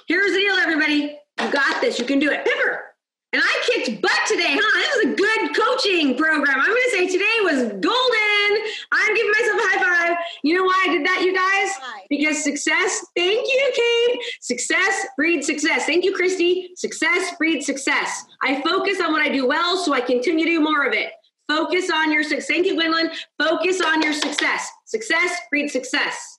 Here's 0.07 0.33
the 0.33 0.39
deal 0.39 0.55
everybody. 0.55 1.19
You 1.41 1.51
got 1.51 1.81
this. 1.81 1.99
You 1.99 2.05
can 2.05 2.19
do 2.19 2.31
it. 2.31 2.45
Pipper 2.45 2.88
and 3.33 3.43
I 3.45 3.63
kicked 3.67 4.01
butt 4.01 4.19
today, 4.27 4.57
huh? 4.59 4.79
This 4.79 5.05
was 5.05 5.13
a 5.13 5.17
good 5.17 5.55
coaching 5.55 6.17
program. 6.17 6.59
I'm 6.59 6.67
going 6.67 6.83
to 6.83 6.91
say 6.91 7.07
today 7.07 7.25
was 7.43 7.63
golden. 7.73 8.73
I'm 8.91 9.15
giving 9.15 9.33
myself 9.33 9.61
a 9.61 9.69
high 9.69 10.09
five. 10.09 10.17
You 10.43 10.55
know 10.55 10.65
why 10.65 10.87
I 10.87 10.93
did 10.93 11.05
that, 11.05 11.21
you 11.21 11.35
guys? 11.35 12.03
Because 12.09 12.43
success, 12.43 13.05
thank 13.15 13.47
you, 13.47 13.73
Kate. 13.77 14.21
Success 14.41 15.07
breeds 15.17 15.47
success. 15.47 15.85
Thank 15.85 16.07
you, 16.07 16.15
Christy. 16.15 16.71
Success 16.75 17.35
breeds 17.37 17.67
success. 17.67 18.25
I 18.43 18.63
focus 18.63 18.99
on 19.01 19.13
what 19.13 19.21
I 19.21 19.29
do 19.29 19.47
well, 19.47 19.77
so 19.77 19.93
I 19.93 20.01
continue 20.01 20.47
to 20.47 20.51
do 20.53 20.61
more 20.61 20.87
of 20.87 20.95
it. 20.95 21.11
Focus 21.49 21.91
on 21.91 22.11
your 22.11 22.23
success. 22.23 22.47
Thank 22.47 22.67
you, 22.67 22.77
Gwendolyn. 22.77 23.11
Focus 23.39 23.83
on 23.83 24.01
your 24.01 24.15
success. 24.15 24.71
Success 24.87 25.39
breeds 25.51 25.73
success. 25.73 26.39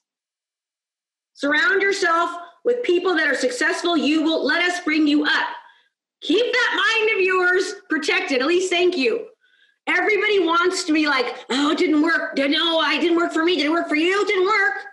Surround 1.34 1.82
yourself 1.82 2.30
with 2.64 2.82
people 2.82 3.14
that 3.14 3.28
are 3.28 3.36
successful. 3.36 3.96
You 3.96 4.22
will 4.22 4.44
let 4.44 4.62
us 4.62 4.80
bring 4.84 5.06
you 5.06 5.24
up 5.24 5.46
keep 6.20 6.52
that 6.52 6.74
mind 6.76 7.16
of 7.16 7.24
yours 7.24 7.74
protected. 7.88 8.40
At 8.40 8.46
least 8.46 8.70
thank 8.70 8.96
you. 8.96 9.26
Everybody 9.86 10.40
wants 10.40 10.84
to 10.84 10.92
be 10.92 11.06
like, 11.06 11.26
oh, 11.50 11.72
it 11.72 11.78
didn't 11.78 12.02
work. 12.02 12.36
No, 12.36 12.78
I 12.78 12.98
didn't 13.00 13.16
work 13.16 13.32
for 13.32 13.44
me. 13.44 13.56
Didn't 13.56 13.72
work 13.72 13.88
for 13.88 13.96
you? 13.96 14.22
It 14.22 14.28
didn't 14.28 14.46
work. 14.46 14.84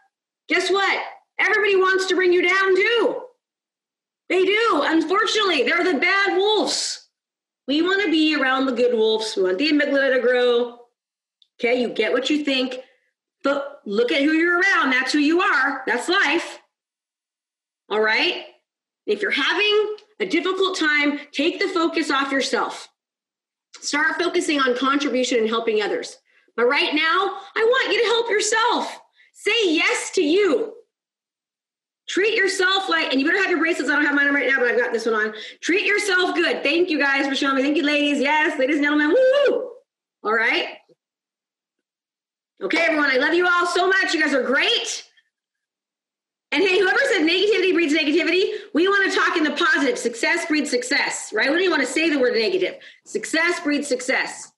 Guess 0.48 0.72
what? 0.72 1.04
Everybody 1.40 1.76
wants 1.76 2.08
to 2.08 2.16
bring 2.16 2.34
you 2.34 2.42
down 2.42 2.76
too. 2.76 3.22
They 4.30 4.44
do. 4.44 4.82
Unfortunately, 4.86 5.64
they're 5.64 5.84
the 5.84 6.00
bad 6.00 6.36
wolves. 6.36 7.10
We 7.68 7.82
want 7.82 8.02
to 8.04 8.12
be 8.12 8.36
around 8.36 8.66
the 8.66 8.72
good 8.72 8.96
wolves. 8.96 9.36
We 9.36 9.44
want 9.44 9.58
the 9.58 9.72
amygdala 9.72 10.16
to 10.16 10.22
grow. 10.22 10.80
Okay, 11.60 11.82
you 11.82 11.90
get 11.90 12.14
what 12.14 12.30
you 12.30 12.44
think, 12.44 12.80
but 13.44 13.82
look 13.86 14.12
at 14.12 14.22
who 14.22 14.34
you're 14.34 14.60
around. 14.60 14.92
That's 14.92 15.12
who 15.12 15.20
you 15.20 15.42
are. 15.42 15.84
That's 15.88 16.08
life. 16.08 16.60
All 17.90 18.00
right? 18.00 18.46
If 19.08 19.22
you're 19.22 19.32
having 19.32 19.96
a 20.20 20.26
difficult 20.26 20.78
time, 20.78 21.20
take 21.32 21.60
the 21.60 21.70
focus 21.70 22.12
off 22.12 22.32
yourself. 22.32 22.90
Start 23.80 24.22
focusing 24.22 24.60
on 24.60 24.78
contribution 24.78 25.40
and 25.40 25.50
helping 25.50 25.82
others. 25.82 26.18
But 26.56 26.66
right 26.66 26.94
now, 26.94 27.38
I 27.56 27.64
want 27.64 27.94
you 27.94 28.02
to 28.02 28.08
help 28.08 28.30
yourself. 28.30 29.00
Say 29.34 29.74
yes 29.74 30.12
to 30.16 30.22
you. 30.22 30.74
Treat 32.10 32.36
yourself 32.36 32.90
like, 32.90 33.12
and 33.12 33.20
you 33.20 33.26
better 33.26 33.42
have 33.42 33.50
your 33.50 33.60
bracelets. 33.60 33.90
I 33.90 33.96
don't 33.96 34.06
have 34.06 34.16
mine 34.16 34.28
on 34.28 34.34
right 34.34 34.48
now, 34.48 34.60
but 34.60 34.68
I've 34.68 34.80
got 34.80 34.94
this 34.94 35.06
one 35.06 35.16
on. 35.16 35.34
Treat 35.62 35.86
yourself 35.86 36.36
good. 36.36 36.64
Thank 36.64 36.90
you 36.90 37.00
guys 37.00 37.28
for 37.28 37.36
showing 37.36 37.56
me. 37.56 37.62
Thank 37.62 37.78
you, 37.78 37.84
ladies. 37.84 38.20
Yes, 38.20 38.58
ladies 38.58 38.78
and 38.78 38.86
gentlemen. 38.86 39.10
Woo! 39.10 39.72
All 40.24 40.34
right. 40.34 40.78
Okay, 42.62 42.80
everyone. 42.80 43.12
I 43.12 43.18
love 43.18 43.34
you 43.34 43.48
all 43.48 43.68
so 43.68 43.88
much. 43.88 44.14
You 44.14 44.22
guys 44.22 44.34
are 44.34 44.44
great. 44.44 45.04
And 46.52 46.64
hey, 46.64 46.80
whoever 46.80 47.00
said 47.12 47.24
negativity 47.24 47.74
breeds 47.74 47.94
negativity, 47.94 48.52
we 48.74 48.88
want 48.88 49.12
to 49.12 49.18
talk 49.20 49.36
in 49.36 49.44
the 49.44 49.52
positive. 49.52 49.98
Success 49.98 50.46
breeds 50.46 50.70
success, 50.70 51.32
right? 51.34 51.48
We 51.48 51.56
don't 51.56 51.60
even 51.62 51.72
want 51.72 51.86
to 51.86 51.92
say 51.92 52.10
the 52.10 52.20
word 52.20 52.36
negative. 52.36 52.76
Success 53.06 53.60
breeds 53.60 53.88
success. 53.88 54.54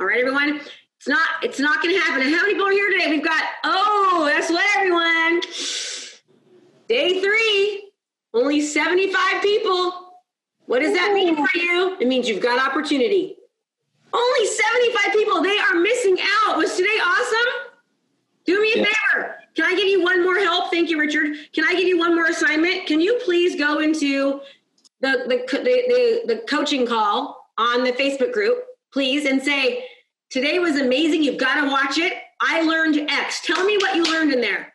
All 0.00 0.06
right, 0.06 0.18
everyone. 0.18 0.60
It's 0.98 1.08
not. 1.08 1.28
It's 1.42 1.60
not 1.60 1.82
going 1.82 1.94
to 1.94 2.00
happen. 2.00 2.22
And 2.26 2.34
how 2.34 2.42
many 2.42 2.54
people 2.54 2.66
are 2.66 2.72
here 2.72 2.90
today? 2.90 3.08
We've 3.10 3.24
got. 3.24 3.42
Oh, 3.64 4.24
that's 4.28 4.50
what 4.50 4.64
everyone. 4.76 5.40
Day 6.88 7.20
three. 7.20 7.90
Only 8.34 8.60
seventy-five 8.60 9.42
people. 9.42 10.14
What 10.66 10.80
does 10.80 10.92
that 10.94 11.12
mean 11.12 11.36
for 11.36 11.48
you? 11.56 11.96
It 12.00 12.08
means 12.08 12.28
you've 12.28 12.42
got 12.42 12.58
opportunity. 12.58 13.36
Only 14.12 14.46
seventy-five 14.46 15.12
people. 15.12 15.42
They 15.42 15.58
are 15.58 15.74
missing 15.74 16.18
out. 16.20 16.56
Was 16.56 16.76
today 16.76 16.98
awesome? 17.02 17.70
Do 18.44 18.60
me 18.60 18.72
a 18.72 18.78
Yeah. 18.78 18.84
favor. 19.12 19.34
Can 19.54 19.64
I 19.66 19.74
give 19.74 19.86
you 19.86 20.02
one 20.02 20.22
more 20.22 20.38
help? 20.38 20.70
Thank 20.70 20.88
you, 20.88 20.98
Richard. 20.98 21.36
Can 21.52 21.64
I 21.64 21.72
give 21.74 21.86
you 21.86 21.98
one 21.98 22.14
more 22.14 22.26
assignment? 22.26 22.86
Can 22.86 23.00
you 23.00 23.20
please 23.24 23.56
go 23.56 23.80
into 23.80 24.40
the 25.00 25.24
the 25.28 25.46
the, 25.58 26.22
the, 26.26 26.34
the 26.34 26.40
coaching 26.48 26.86
call 26.86 27.50
on 27.58 27.84
the 27.84 27.92
Facebook 27.92 28.32
group, 28.32 28.64
please, 28.92 29.26
and 29.26 29.42
say 29.42 29.84
today 30.30 30.58
was 30.58 30.76
amazing. 30.78 31.22
You've 31.22 31.38
got 31.38 31.60
to 31.60 31.68
watch 31.68 31.98
it. 31.98 32.14
I 32.40 32.62
learned 32.62 33.10
X. 33.10 33.40
Tell 33.44 33.64
me 33.64 33.76
what 33.78 33.94
you 33.94 34.04
learned 34.04 34.32
in 34.32 34.40
there. 34.40 34.72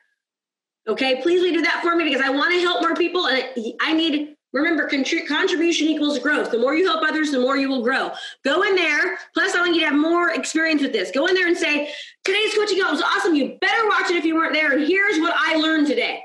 Okay, 0.88 1.22
please 1.22 1.42
do 1.42 1.62
that 1.64 1.82
for 1.82 1.96
me 1.96 2.06
because 2.06 2.22
I 2.22 2.30
want 2.30 2.54
to 2.54 2.60
help 2.62 2.82
more 2.82 2.96
people 2.96 3.28
and 3.28 3.44
I 3.82 3.94
need. 3.94 4.37
Remember, 4.54 4.88
contribution 4.88 5.88
equals 5.88 6.20
growth. 6.20 6.52
The 6.52 6.58
more 6.58 6.74
you 6.74 6.86
help 6.86 7.04
others, 7.04 7.32
the 7.32 7.40
more 7.40 7.58
you 7.58 7.70
will 7.70 7.84
grow. 7.84 8.12
Go 8.46 8.64
in 8.64 8.76
there. 8.76 9.18
Plus, 9.34 9.54
I 9.54 9.60
want 9.60 9.76
you 9.76 9.82
to 9.82 9.88
have 9.88 9.96
more 9.96 10.32
experience 10.32 10.82
with 10.82 10.94
this. 10.94 11.12
Go 11.12 11.28
in 11.28 11.36
there 11.36 11.48
and 11.48 11.58
say, 11.58 11.92
Today's 12.24 12.54
coaching 12.56 12.82
call 12.82 12.92
was 12.92 13.02
awesome. 13.02 13.36
You 13.36 13.58
better 13.60 13.88
watch 13.88 14.10
it 14.10 14.16
if 14.16 14.26
you 14.26 14.36
weren't 14.36 14.54
there. 14.54 14.72
And 14.72 14.88
here's 14.88 15.20
what 15.20 15.34
I 15.38 15.56
learned 15.56 15.88
today. 15.88 16.24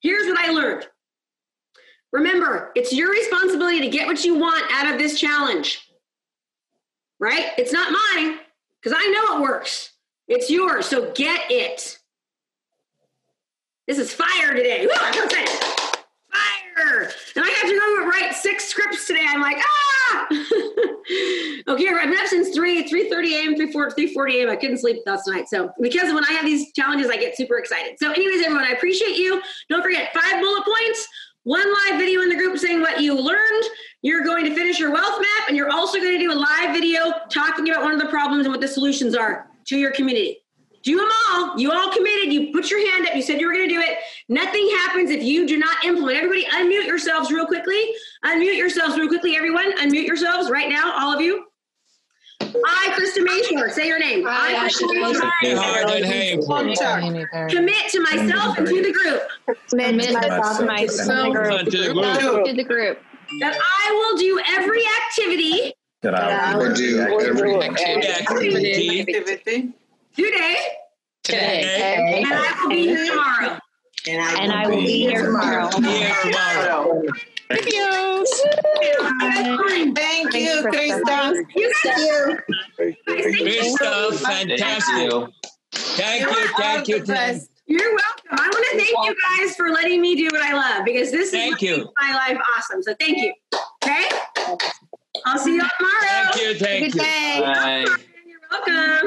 Here's 0.00 0.26
what 0.26 0.38
I 0.38 0.52
learned. 0.52 0.86
Remember, 2.12 2.72
it's 2.74 2.92
your 2.92 3.10
responsibility 3.10 3.80
to 3.80 3.88
get 3.88 4.06
what 4.06 4.24
you 4.24 4.38
want 4.38 4.64
out 4.70 4.92
of 4.92 4.98
this 4.98 5.18
challenge. 5.18 5.86
Right? 7.18 7.52
It's 7.58 7.72
not 7.72 7.90
mine 7.90 8.38
because 8.80 8.96
I 8.98 9.06
know 9.10 9.38
it 9.38 9.42
works. 9.42 9.92
It's 10.28 10.50
yours. 10.50 10.86
So 10.86 11.10
get 11.12 11.50
it. 11.50 11.98
This 13.86 13.98
is 13.98 14.12
fire 14.12 14.54
today. 14.54 14.86
Woo, 14.86 14.92
I'm 14.94 15.14
so 15.14 15.24
excited. 15.24 15.77
And 17.36 17.44
I 17.44 17.48
have 17.48 17.68
to 17.68 17.78
go 17.78 18.06
write 18.06 18.34
six 18.34 18.64
scripts 18.68 19.06
today. 19.06 19.24
I'm 19.28 19.40
like, 19.40 19.58
ah. 19.58 20.26
okay, 21.68 21.88
I've 21.88 22.10
been 22.10 22.18
up 22.18 22.26
since 22.26 22.54
3, 22.54 22.84
3.30 22.84 23.32
a.m., 23.32 23.54
3.40 23.56 23.94
3.40 24.14 24.34
a.m. 24.34 24.50
I 24.50 24.56
couldn't 24.56 24.78
sleep 24.78 25.02
last 25.06 25.26
night. 25.26 25.48
So 25.48 25.70
because 25.80 26.12
when 26.12 26.24
I 26.24 26.32
have 26.32 26.44
these 26.44 26.72
challenges, 26.72 27.10
I 27.10 27.16
get 27.16 27.36
super 27.36 27.58
excited. 27.58 27.98
So 27.98 28.10
anyways, 28.12 28.44
everyone, 28.44 28.64
I 28.64 28.70
appreciate 28.70 29.16
you. 29.16 29.40
Don't 29.68 29.82
forget 29.82 30.12
five 30.14 30.40
bullet 30.40 30.64
points, 30.64 31.08
one 31.44 31.66
live 31.66 31.98
video 31.98 32.22
in 32.22 32.28
the 32.28 32.36
group 32.36 32.58
saying 32.58 32.80
what 32.80 33.00
you 33.00 33.18
learned. 33.18 33.64
You're 34.02 34.24
going 34.24 34.44
to 34.44 34.54
finish 34.54 34.78
your 34.78 34.92
wealth 34.92 35.20
map, 35.20 35.48
and 35.48 35.56
you're 35.56 35.70
also 35.70 35.98
going 35.98 36.12
to 36.12 36.18
do 36.18 36.32
a 36.32 36.38
live 36.38 36.74
video 36.74 37.12
talking 37.30 37.68
about 37.68 37.82
one 37.82 37.92
of 37.92 38.00
the 38.00 38.08
problems 38.08 38.44
and 38.44 38.52
what 38.52 38.60
the 38.60 38.68
solutions 38.68 39.14
are 39.14 39.48
to 39.66 39.76
your 39.76 39.92
community. 39.92 40.38
Do 40.82 40.96
them 40.96 41.08
all. 41.30 41.58
You 41.58 41.72
all 41.72 41.92
committed. 41.92 42.32
You 42.32 42.52
put 42.52 42.70
your 42.70 42.86
hand 42.90 43.08
up. 43.08 43.14
You 43.14 43.22
said 43.22 43.40
you 43.40 43.46
were 43.46 43.52
going 43.52 43.68
to 43.68 43.74
do 43.74 43.80
it. 43.80 43.98
Nothing 44.28 44.68
happens 44.80 45.10
if 45.10 45.22
you 45.22 45.46
do 45.46 45.56
not 45.58 45.82
implement. 45.84 46.16
Everybody, 46.18 46.44
unmute 46.46 46.86
yourselves 46.86 47.30
real 47.30 47.46
quickly. 47.46 47.80
Unmute 48.24 48.56
yourselves 48.58 48.96
real 48.98 49.08
quickly, 49.08 49.36
everyone. 49.36 49.72
Unmute 49.78 50.06
yourselves 50.06 50.50
right 50.50 50.68
now, 50.68 50.92
all 50.98 51.14
of 51.14 51.20
you. 51.22 51.44
I, 52.40 52.94
Krista 52.96 53.24
Mashore, 53.26 53.70
say 53.70 53.86
your 53.88 53.98
name. 53.98 54.24
I, 54.26 54.68
Krista 54.68 54.94
Mashore, 55.00 55.30
commit 57.50 57.88
to 57.90 58.00
myself 58.00 58.56
and 58.58 58.66
to 58.66 58.82
the 58.82 58.92
group 58.92 59.20
Commit 59.70 59.96
myself 60.12 60.60
myself 60.66 61.34
to 61.34 61.40
the 61.70 61.92
group. 61.94 62.44
to 62.46 62.52
the 62.54 62.64
group. 62.64 62.98
that 63.40 63.54
I 63.60 63.92
will 63.92 64.16
do 64.18 64.40
every 64.48 64.82
activity 65.06 65.74
That 66.02 66.14
I 66.14 66.56
will 66.56 66.74
do 66.74 67.00
every 67.00 67.54
activity 67.56 68.08
Activity 68.08 69.04
today, 70.14 70.56
today 71.22 72.22
and 72.24 72.32
I 72.32 72.34
will 72.62 72.68
be 72.70 72.86
here 72.86 73.06
tomorrow. 73.06 73.58
And 74.08 74.52
I 74.52 74.66
will 74.66 74.76
be 74.76 74.98
here 75.00 75.26
tomorrow. 75.26 75.68
tomorrow. 75.70 77.02
Thank 77.50 77.72
you, 80.34 80.64
Krista. 80.72 81.44
You 81.54 81.72
guys, 81.88 82.14
Krista, 83.06 84.14
fantastic. 84.14 85.34
Thank 85.72 86.22
you, 86.22 86.48
thank 86.56 86.88
you, 86.88 86.96
All 86.96 87.00
the 87.04 87.46
you're 87.68 87.94
welcome. 87.94 88.28
I 88.30 88.48
want 88.48 88.66
to 88.70 88.78
thank 88.78 89.06
you 89.06 89.16
guys 89.44 89.54
for 89.54 89.68
letting 89.68 90.00
me 90.00 90.16
do 90.16 90.28
what 90.32 90.40
I 90.42 90.54
love 90.54 90.86
because 90.86 91.10
this 91.10 91.26
is 91.26 91.30
Thank 91.32 91.52
what 91.52 91.62
you. 91.62 91.92
my 92.00 92.14
life 92.14 92.38
awesome. 92.56 92.82
So 92.82 92.94
thank 92.98 93.18
you. 93.18 93.34
Okay? 93.84 94.08
I'll 95.26 95.38
see 95.38 95.56
you 95.56 95.62
all 95.62 95.68
tomorrow. 95.78 96.30
thank 96.32 96.40
you, 96.40 96.54
thank 96.54 96.84
Good 96.86 96.94
you. 96.94 97.00
day. 97.00 97.40
Bye. 97.42 97.84
You're 98.26 98.40
welcome. 98.50 99.06